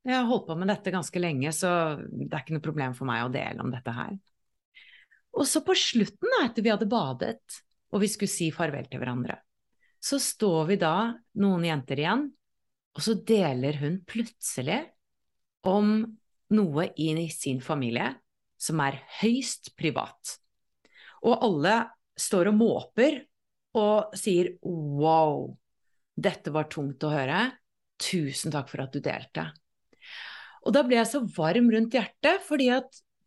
Jeg 0.07 0.15
har 0.15 0.27
holdt 0.29 0.47
på 0.47 0.55
med 0.55 0.69
dette 0.71 0.93
ganske 0.93 1.21
lenge, 1.21 1.51
så 1.53 1.71
det 1.99 2.31
er 2.31 2.43
ikke 2.43 2.55
noe 2.55 2.63
problem 2.63 2.95
for 2.95 3.09
meg 3.09 3.25
å 3.25 3.33
dele 3.33 3.65
om 3.65 3.73
dette 3.73 3.93
her. 3.93 4.13
Og 5.35 5.45
så 5.45 5.61
på 5.65 5.75
slutten, 5.77 6.31
etter 6.41 6.65
vi 6.65 6.71
hadde 6.71 6.87
badet 6.89 7.59
og 7.89 8.03
vi 8.03 8.09
skulle 8.11 8.31
si 8.31 8.49
farvel 8.53 8.87
til 8.89 9.01
hverandre, 9.01 9.35
så 9.99 10.19
står 10.21 10.69
vi 10.69 10.77
da, 10.79 11.11
noen 11.41 11.65
jenter 11.67 11.99
igjen, 11.99 12.27
og 12.95 13.03
så 13.03 13.15
deler 13.27 13.79
hun 13.81 13.99
plutselig 14.07 14.79
om 15.67 15.99
noe 16.55 16.85
i 16.97 17.11
sin 17.33 17.59
familie 17.61 18.13
som 18.59 18.81
er 18.83 18.99
høyst 19.21 19.73
privat. 19.79 20.35
Og 21.23 21.39
alle 21.45 21.81
står 22.19 22.51
og 22.51 22.59
måper 22.59 23.21
og 23.79 24.15
sier 24.17 24.55
wow, 24.65 25.47
dette 26.19 26.51
var 26.51 26.69
tungt 26.71 27.03
å 27.05 27.13
høre, 27.13 27.43
tusen 27.99 28.53
takk 28.53 28.69
for 28.71 28.83
at 28.83 28.95
du 28.95 29.01
delte. 29.03 29.49
Og 30.67 30.75
da 30.75 30.83
ble 30.83 30.99
jeg 30.99 31.11
så 31.11 31.21
varm 31.35 31.69
rundt 31.71 31.95
hjertet, 31.95 32.43
fordi 32.47 32.69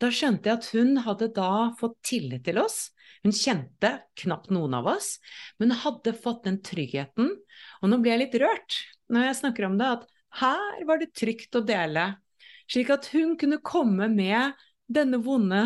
da 0.02 0.10
skjønte 0.12 0.50
jeg 0.50 0.58
at 0.58 0.68
hun 0.74 0.96
hadde 1.06 1.30
da 1.36 1.52
fått 1.78 2.00
tillit 2.04 2.44
til 2.48 2.58
oss. 2.60 2.90
Hun 3.22 3.34
kjente 3.36 3.92
knapt 4.18 4.50
noen 4.52 4.74
av 4.74 4.88
oss, 4.96 5.14
men 5.62 5.76
hadde 5.78 6.14
fått 6.18 6.44
den 6.48 6.58
tryggheten. 6.64 7.30
Og 7.80 7.90
nå 7.90 8.00
blir 8.02 8.16
jeg 8.16 8.24
litt 8.24 8.40
rørt 8.42 8.80
når 9.12 9.28
jeg 9.28 9.38
snakker 9.42 9.68
om 9.68 9.78
det, 9.78 9.88
at 9.98 10.08
her 10.42 10.84
var 10.88 11.00
det 11.00 11.12
trygt 11.14 11.54
å 11.58 11.64
dele. 11.64 12.08
Slik 12.70 12.90
at 12.94 13.08
hun 13.12 13.36
kunne 13.38 13.60
komme 13.64 14.08
med 14.10 14.58
denne 14.94 15.20
vonde 15.22 15.62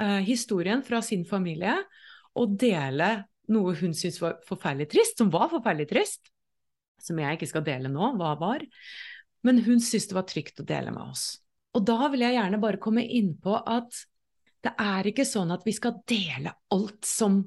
eh, 0.00 0.20
historien 0.26 0.82
fra 0.86 1.02
sin 1.04 1.24
familie 1.28 1.74
og 2.36 2.56
dele 2.60 3.10
noe 3.52 3.74
hun 3.78 3.94
syntes 3.94 4.20
var 4.22 4.40
forferdelig 4.46 4.90
trist, 4.92 5.18
som 5.20 5.30
var 5.32 5.50
forferdelig 5.52 5.88
trist, 5.90 6.30
som 7.02 7.18
jeg 7.20 7.38
ikke 7.38 7.50
skal 7.50 7.64
dele 7.66 7.90
nå, 7.92 8.12
hva 8.18 8.34
var, 8.40 8.64
men 9.46 9.62
hun 9.62 9.78
syntes 9.78 10.10
det 10.10 10.18
var 10.18 10.26
trygt 10.28 10.62
å 10.62 10.66
dele 10.66 10.92
med 10.94 11.12
oss. 11.14 11.26
Og 11.76 11.84
da 11.86 12.08
vil 12.12 12.24
jeg 12.24 12.38
gjerne 12.38 12.60
bare 12.62 12.82
komme 12.82 13.04
inn 13.04 13.34
på 13.42 13.54
at 13.60 14.02
det 14.64 14.72
er 14.82 15.06
ikke 15.06 15.26
sånn 15.28 15.52
at 15.54 15.62
vi 15.66 15.74
skal 15.76 16.00
dele 16.08 16.54
alt 16.74 17.06
som 17.06 17.38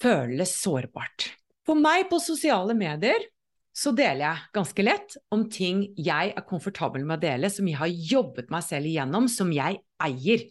føles 0.00 0.56
sårbart. 0.58 1.28
For 1.64 1.78
meg 1.78 2.08
på 2.10 2.18
sosiale 2.20 2.74
medier 2.76 3.28
så 3.74 3.90
deler 3.90 4.22
jeg 4.22 4.42
ganske 4.54 4.84
lett 4.86 5.16
om 5.34 5.42
ting 5.50 5.80
jeg 5.98 6.30
er 6.30 6.46
komfortabel 6.46 7.02
med 7.02 7.18
å 7.18 7.22
dele, 7.24 7.48
som 7.50 7.66
jeg 7.66 7.78
har 7.80 7.90
jobbet 7.90 8.52
meg 8.54 8.62
selv 8.62 8.86
igjennom, 8.86 9.26
som 9.30 9.50
jeg 9.50 9.80
eier. 10.04 10.44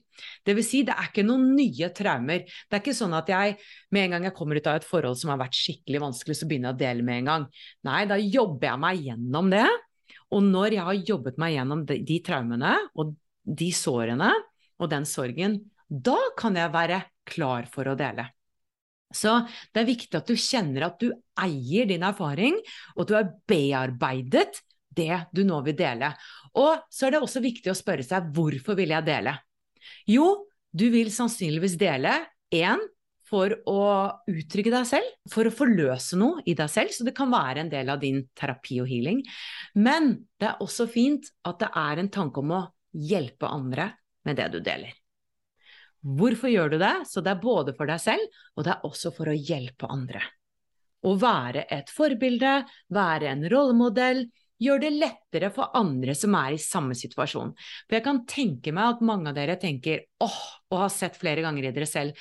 Det 0.44 0.56
vil 0.58 0.66
si, 0.68 0.82
det 0.84 0.92
er 0.92 1.08
ikke 1.08 1.24
noen 1.24 1.54
nye 1.56 1.88
traumer. 1.96 2.44
Det 2.44 2.76
er 2.76 2.84
ikke 2.84 2.98
sånn 2.98 3.16
at 3.16 3.32
jeg 3.32 3.56
med 3.96 4.06
en 4.06 4.18
gang 4.18 4.28
jeg 4.28 4.36
kommer 4.36 4.60
ut 4.60 4.68
av 4.68 4.82
et 4.82 4.88
forhold 4.88 5.16
som 5.22 5.32
har 5.32 5.40
vært 5.40 5.56
skikkelig 5.56 6.04
vanskelig, 6.04 6.36
så 6.36 6.50
begynner 6.50 6.74
jeg 6.74 6.76
å 6.76 6.82
dele 6.84 7.08
med 7.08 7.22
en 7.22 7.32
gang. 7.32 7.48
Nei, 7.88 8.04
da 8.12 8.20
jobber 8.20 8.70
jeg 8.74 8.84
meg 8.84 9.08
gjennom 9.08 9.52
det. 9.56 9.66
Og 10.34 10.46
når 10.50 10.78
jeg 10.78 10.88
har 10.90 11.02
jobbet 11.14 11.40
meg 11.40 11.56
gjennom 11.56 11.88
de, 11.88 12.00
de 12.04 12.22
traumene 12.28 12.76
og 13.00 13.16
de 13.44 13.72
sårene 13.76 14.32
og 14.82 14.92
den 14.92 15.08
sorgen, 15.08 15.62
da 15.88 16.20
kan 16.36 16.60
jeg 16.60 16.76
være 16.76 17.04
klar 17.30 17.72
for 17.72 17.88
å 17.88 17.96
dele. 17.96 18.28
Så 19.13 19.39
det 19.73 19.84
er 19.84 19.89
viktig 19.89 20.19
at 20.19 20.30
du 20.30 20.36
kjenner 20.39 20.88
at 20.89 20.99
du 21.02 21.12
eier 21.39 21.89
din 21.89 22.06
erfaring, 22.06 22.58
og 22.95 23.06
at 23.06 23.12
du 23.12 23.17
har 23.17 23.34
bearbeidet 23.49 24.62
det 24.93 25.23
du 25.34 25.43
nå 25.47 25.60
vil 25.65 25.78
dele. 25.78 26.12
Og 26.60 26.86
så 26.93 27.08
er 27.08 27.15
det 27.15 27.23
også 27.26 27.41
viktig 27.43 27.71
å 27.71 27.78
spørre 27.78 28.06
seg 28.06 28.30
hvorfor 28.34 28.78
vil 28.78 28.93
jeg 28.93 29.08
dele? 29.08 29.36
Jo, 30.10 30.45
du 30.73 30.88
vil 30.93 31.12
sannsynligvis 31.13 31.78
dele 31.82 32.15
én 32.54 32.82
for 33.34 33.54
å 33.69 33.84
uttrykke 34.30 34.73
deg 34.73 34.86
selv, 34.86 35.13
for 35.32 35.49
å 35.49 35.54
forløse 35.54 36.17
noe 36.19 36.43
i 36.49 36.54
deg 36.58 36.69
selv, 36.69 36.93
så 36.93 37.06
det 37.08 37.15
kan 37.17 37.32
være 37.34 37.63
en 37.63 37.71
del 37.71 37.89
av 37.89 38.02
din 38.02 38.21
terapi 38.38 38.78
og 38.84 38.89
healing. 38.91 39.23
Men 39.73 40.13
det 40.38 40.52
er 40.52 40.62
også 40.62 40.86
fint 40.91 41.32
at 41.47 41.63
det 41.63 41.71
er 41.73 42.02
en 42.04 42.12
tanke 42.13 42.43
om 42.43 42.54
å 42.60 42.65
hjelpe 42.93 43.49
andre 43.49 43.89
med 44.28 44.38
det 44.38 44.52
du 44.54 44.60
deler. 44.62 44.93
Hvorfor 46.04 46.52
gjør 46.52 46.74
du 46.74 46.78
det? 46.82 46.94
Så 47.08 47.24
det 47.24 47.32
er 47.32 47.44
både 47.44 47.74
for 47.78 47.89
deg 47.89 48.02
selv, 48.04 48.39
og 48.58 48.66
det 48.66 48.74
er 48.76 48.88
også 48.88 49.12
for 49.16 49.32
å 49.32 49.36
hjelpe 49.36 49.89
andre. 49.92 50.24
Å 51.04 51.16
være 51.20 51.66
et 51.72 51.92
forbilde, 51.92 52.62
være 52.96 53.32
en 53.32 53.46
rollemodell, 53.52 54.26
gjør 54.63 54.80
det 54.84 54.92
lettere 54.96 55.50
for 55.52 55.76
andre 55.76 56.16
som 56.16 56.36
er 56.39 56.56
i 56.56 56.62
samme 56.62 56.96
situasjon. 56.96 57.52
For 57.88 57.98
jeg 57.98 58.06
kan 58.06 58.24
tenke 58.30 58.74
meg 58.76 58.96
at 58.96 59.06
mange 59.06 59.32
av 59.32 59.38
dere 59.38 59.58
tenker 59.60 60.06
åh, 60.24 60.42
og 60.72 60.86
har 60.86 60.94
sett 60.94 61.20
flere 61.20 61.44
ganger 61.44 61.68
i 61.68 61.74
dere 61.76 61.89
selv. 61.89 62.20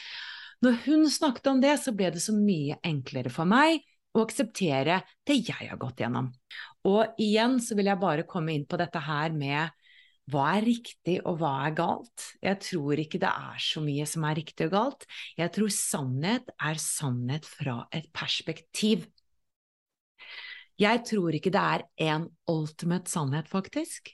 Når 0.63 0.79
hun 0.87 1.07
snakket 1.11 1.51
om 1.51 1.63
det, 1.63 1.77
så 1.83 1.95
ble 1.95 2.11
det 2.15 2.23
så 2.23 2.35
mye 2.37 2.79
enklere 2.87 3.31
for 3.35 3.51
meg 3.51 3.83
å 4.13 4.25
akseptere 4.27 5.01
det 5.27 5.39
jeg 5.41 5.71
har 5.71 5.79
gått 5.81 6.03
gjennom. 6.03 6.31
Og 6.89 7.23
igjen 7.23 7.59
så 7.63 7.77
vil 7.79 7.91
jeg 7.91 8.03
bare 8.03 8.27
komme 8.29 8.55
inn 8.55 8.67
på 8.69 8.79
dette 8.81 9.03
her 9.03 9.35
med 9.35 9.71
hva 10.31 10.45
er 10.57 10.67
riktig 10.69 11.17
og 11.27 11.41
hva 11.41 11.51
er 11.67 11.75
galt? 11.77 12.27
Jeg 12.45 12.61
tror 12.63 13.01
ikke 13.03 13.19
det 13.23 13.31
er 13.31 13.63
så 13.63 13.83
mye 13.83 14.07
som 14.07 14.27
er 14.29 14.39
riktig 14.39 14.69
og 14.69 14.75
galt. 14.77 15.07
Jeg 15.39 15.51
tror 15.57 15.73
sannhet 15.75 16.53
er 16.63 16.79
sannhet 16.79 17.49
fra 17.49 17.81
et 17.91 18.07
perspektiv. 18.15 19.09
Jeg 20.79 21.03
tror 21.09 21.35
ikke 21.35 21.53
det 21.53 21.63
er 21.63 21.83
en 22.13 22.29
ultimate 22.51 23.11
sannhet, 23.11 23.51
faktisk. 23.51 24.13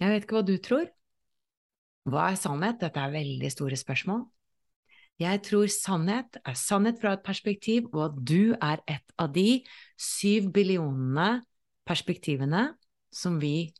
Jeg 0.00 0.12
vet 0.12 0.24
ikke 0.24 0.38
hva 0.38 0.46
du 0.46 0.56
tror. 0.62 0.86
Hva 2.06 2.30
er 2.30 2.38
sannhet? 2.38 2.78
Dette 2.80 3.02
er 3.02 3.14
veldig 3.14 3.50
store 3.50 3.76
spørsmål. 3.78 4.24
Jeg 5.18 5.40
tror 5.48 5.66
sannhet 5.72 6.38
er 6.44 6.56
sannhet 6.60 7.00
fra 7.00 7.16
et 7.16 7.24
perspektiv, 7.24 7.88
og 7.94 8.02
at 8.10 8.16
du 8.20 8.54
er 8.60 8.82
et 8.86 9.14
av 9.18 9.32
de 9.34 9.64
syv 9.98 10.52
billionene 10.54 11.42
perspektivene 11.88 12.68
som 13.14 13.40
vi 13.40 13.72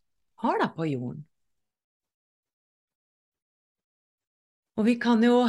har 0.43 0.61
da 0.63 0.71
på 0.73 0.89
jorden. 0.89 1.25
Og 4.77 4.85
vi 4.85 4.99
kan 5.01 5.23
jo, 5.25 5.47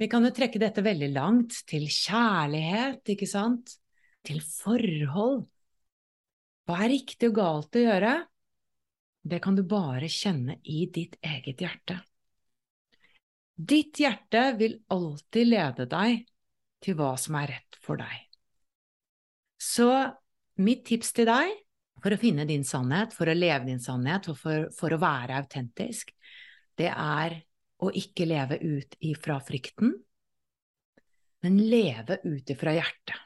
vi 0.00 0.08
kan 0.08 0.24
jo 0.24 0.32
trekke 0.32 0.60
dette 0.60 0.84
veldig 0.84 1.10
langt 1.12 1.58
til 1.68 1.84
kjærlighet, 1.84 3.02
ikke 3.12 3.28
sant? 3.28 3.74
Til 4.24 4.40
forhold. 4.44 5.42
Hva 6.64 6.78
er 6.84 6.94
riktig 6.94 7.28
og 7.28 7.36
galt 7.36 7.76
å 7.76 7.82
gjøre? 7.84 8.14
Det 9.20 9.40
kan 9.44 9.56
du 9.56 9.66
bare 9.68 10.08
kjenne 10.08 10.56
i 10.64 10.86
ditt 10.92 11.18
eget 11.20 11.60
hjerte. 11.60 11.98
Ditt 13.60 14.00
hjerte 14.00 14.46
vil 14.56 14.78
alltid 14.88 15.50
lede 15.50 15.84
deg 15.90 16.24
til 16.80 16.96
hva 16.96 17.12
som 17.20 17.36
er 17.36 17.52
rett 17.52 17.76
for 17.84 18.00
deg. 18.00 18.16
Så 19.60 19.90
mitt 20.64 20.86
tips 20.88 21.12
til 21.16 21.28
deg 21.28 21.52
for 22.00 22.16
å 22.16 22.20
finne 22.20 22.46
din 22.48 22.64
sannhet, 22.64 23.12
for 23.12 23.28
å 23.28 23.36
leve 23.36 23.68
din 23.68 23.82
sannhet 23.82 24.30
og 24.32 24.40
for, 24.40 24.70
for 24.72 24.96
å 24.96 25.00
være 25.02 25.36
autentisk, 25.42 26.14
det 26.80 26.88
er 26.88 27.42
å 27.80 27.90
ikke 27.96 28.28
leve 28.28 28.58
ut 28.60 28.96
ifra 29.04 29.38
frykten, 29.44 29.94
men 31.40 31.56
leve 31.72 32.20
ut 32.24 32.52
ifra 32.52 32.74
hjertet. 32.76 33.16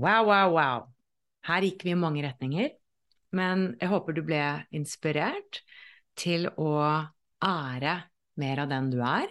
Wow, 0.00 0.28
wow, 0.28 0.52
wow. 0.54 0.84
Her 1.48 1.64
gikk 1.64 1.84
vi 1.86 1.94
i 1.94 1.98
mange 1.98 2.22
retninger, 2.24 2.70
men 3.36 3.70
jeg 3.80 3.90
håper 3.92 4.16
du 4.16 4.22
ble 4.26 4.42
inspirert 4.76 5.62
til 6.18 6.48
å 6.60 6.72
ære 7.40 7.96
mer 8.40 8.64
av 8.64 8.70
den 8.72 8.90
du 8.92 9.00
er, 9.04 9.28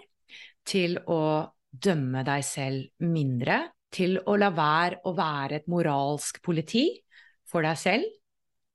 til 0.65 0.97
å 1.09 1.21
dømme 1.69 2.23
deg 2.25 2.45
selv 2.45 3.05
mindre, 3.05 3.61
til 3.93 4.19
å 4.29 4.35
la 4.37 4.51
være 4.53 5.01
å 5.09 5.13
være 5.17 5.61
et 5.61 5.69
moralsk 5.69 6.41
politi 6.45 6.87
for 7.49 7.65
deg 7.65 7.77
selv, 7.81 8.09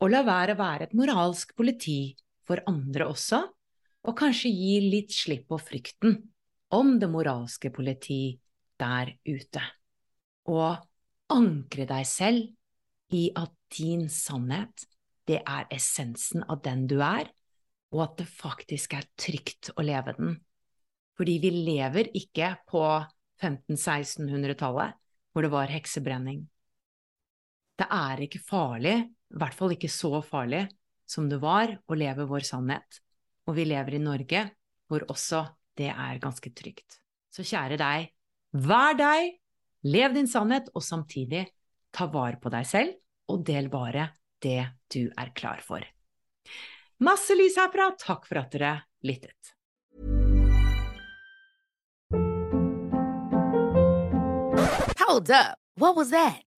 og 0.03 0.11
la 0.11 0.25
være 0.27 0.55
å 0.55 0.61
være 0.61 0.89
et 0.89 0.97
moralsk 0.99 1.55
politi 1.57 2.15
for 2.45 2.63
andre 2.71 3.07
også, 3.13 3.41
og 4.05 4.17
kanskje 4.19 4.53
gi 4.53 4.75
litt 4.85 5.15
slipp 5.15 5.49
på 5.49 5.59
frykten 5.61 6.19
om 6.77 6.97
det 7.01 7.09
moralske 7.11 7.71
politi 7.73 8.37
der 8.81 9.15
ute. 9.25 9.63
Og 10.51 10.83
ankre 11.33 11.87
deg 11.89 12.09
selv 12.09 13.15
i 13.15 13.29
at 13.39 13.55
din 13.75 14.09
sannhet, 14.13 14.85
det 15.25 15.41
er 15.41 15.69
essensen 15.73 16.45
av 16.53 16.61
den 16.65 16.85
du 16.91 16.99
er, 17.01 17.31
og 17.95 18.03
at 18.05 18.19
det 18.21 18.29
faktisk 18.29 18.97
er 18.99 19.07
trygt 19.17 19.71
å 19.79 19.85
leve 19.87 20.13
den. 20.19 20.35
Fordi 21.17 21.39
vi 21.41 21.53
lever 21.55 22.11
ikke 22.19 22.51
på 22.69 22.83
1500-1600-tallet, 23.41 24.99
hvor 25.33 25.47
det 25.47 25.53
var 25.55 25.73
heksebrenning. 25.73 26.43
Det 27.79 27.87
er 27.91 28.21
ikke 28.27 28.43
farlig, 28.43 28.99
i 29.07 29.39
hvert 29.41 29.57
fall 29.57 29.73
ikke 29.75 29.91
så 29.91 30.21
farlig, 30.23 30.67
som 31.09 31.31
det 31.31 31.41
var 31.43 31.73
å 31.89 31.97
leve 31.99 32.27
vår 32.29 32.45
sannhet 32.47 33.04
og 33.45 33.57
vi 33.59 33.67
lever 33.69 33.97
i 33.97 34.03
Norge, 34.03 34.45
hvor 34.89 35.05
også 35.13 35.45
det 35.79 35.91
er 35.91 36.21
ganske 36.23 36.53
trygt. 36.57 37.01
Så 37.35 37.45
kjære 37.47 37.79
deg, 37.81 38.11
vær 38.53 38.97
deg, 38.99 39.35
lev 39.91 40.15
din 40.15 40.31
sannhet, 40.31 40.71
og 40.75 40.85
samtidig 40.85 41.45
ta 41.95 42.09
vare 42.13 42.41
på 42.41 42.53
deg 42.53 42.69
selv, 42.69 42.95
og 43.31 43.45
del 43.47 43.71
bare 43.73 44.09
det 44.45 44.63
du 44.93 45.09
er 45.09 45.33
klar 45.37 45.63
for. 45.65 45.85
Masse 47.05 47.35
lys 47.37 47.59
herfra, 47.59 47.91
takk 47.99 48.29
for 48.29 48.41
at 48.41 48.55
dere 48.55 48.77
lyttet. 49.05 49.55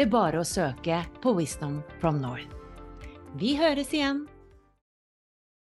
ved 0.00 0.08
bare 0.08 0.40
å 0.40 0.46
søke 0.48 1.02
på 1.20 1.32
Wisdom 1.36 1.82
from 2.00 2.22
North. 2.22 2.48
Vi 3.36 3.52
høres 3.58 3.92
igjen! 3.92 4.22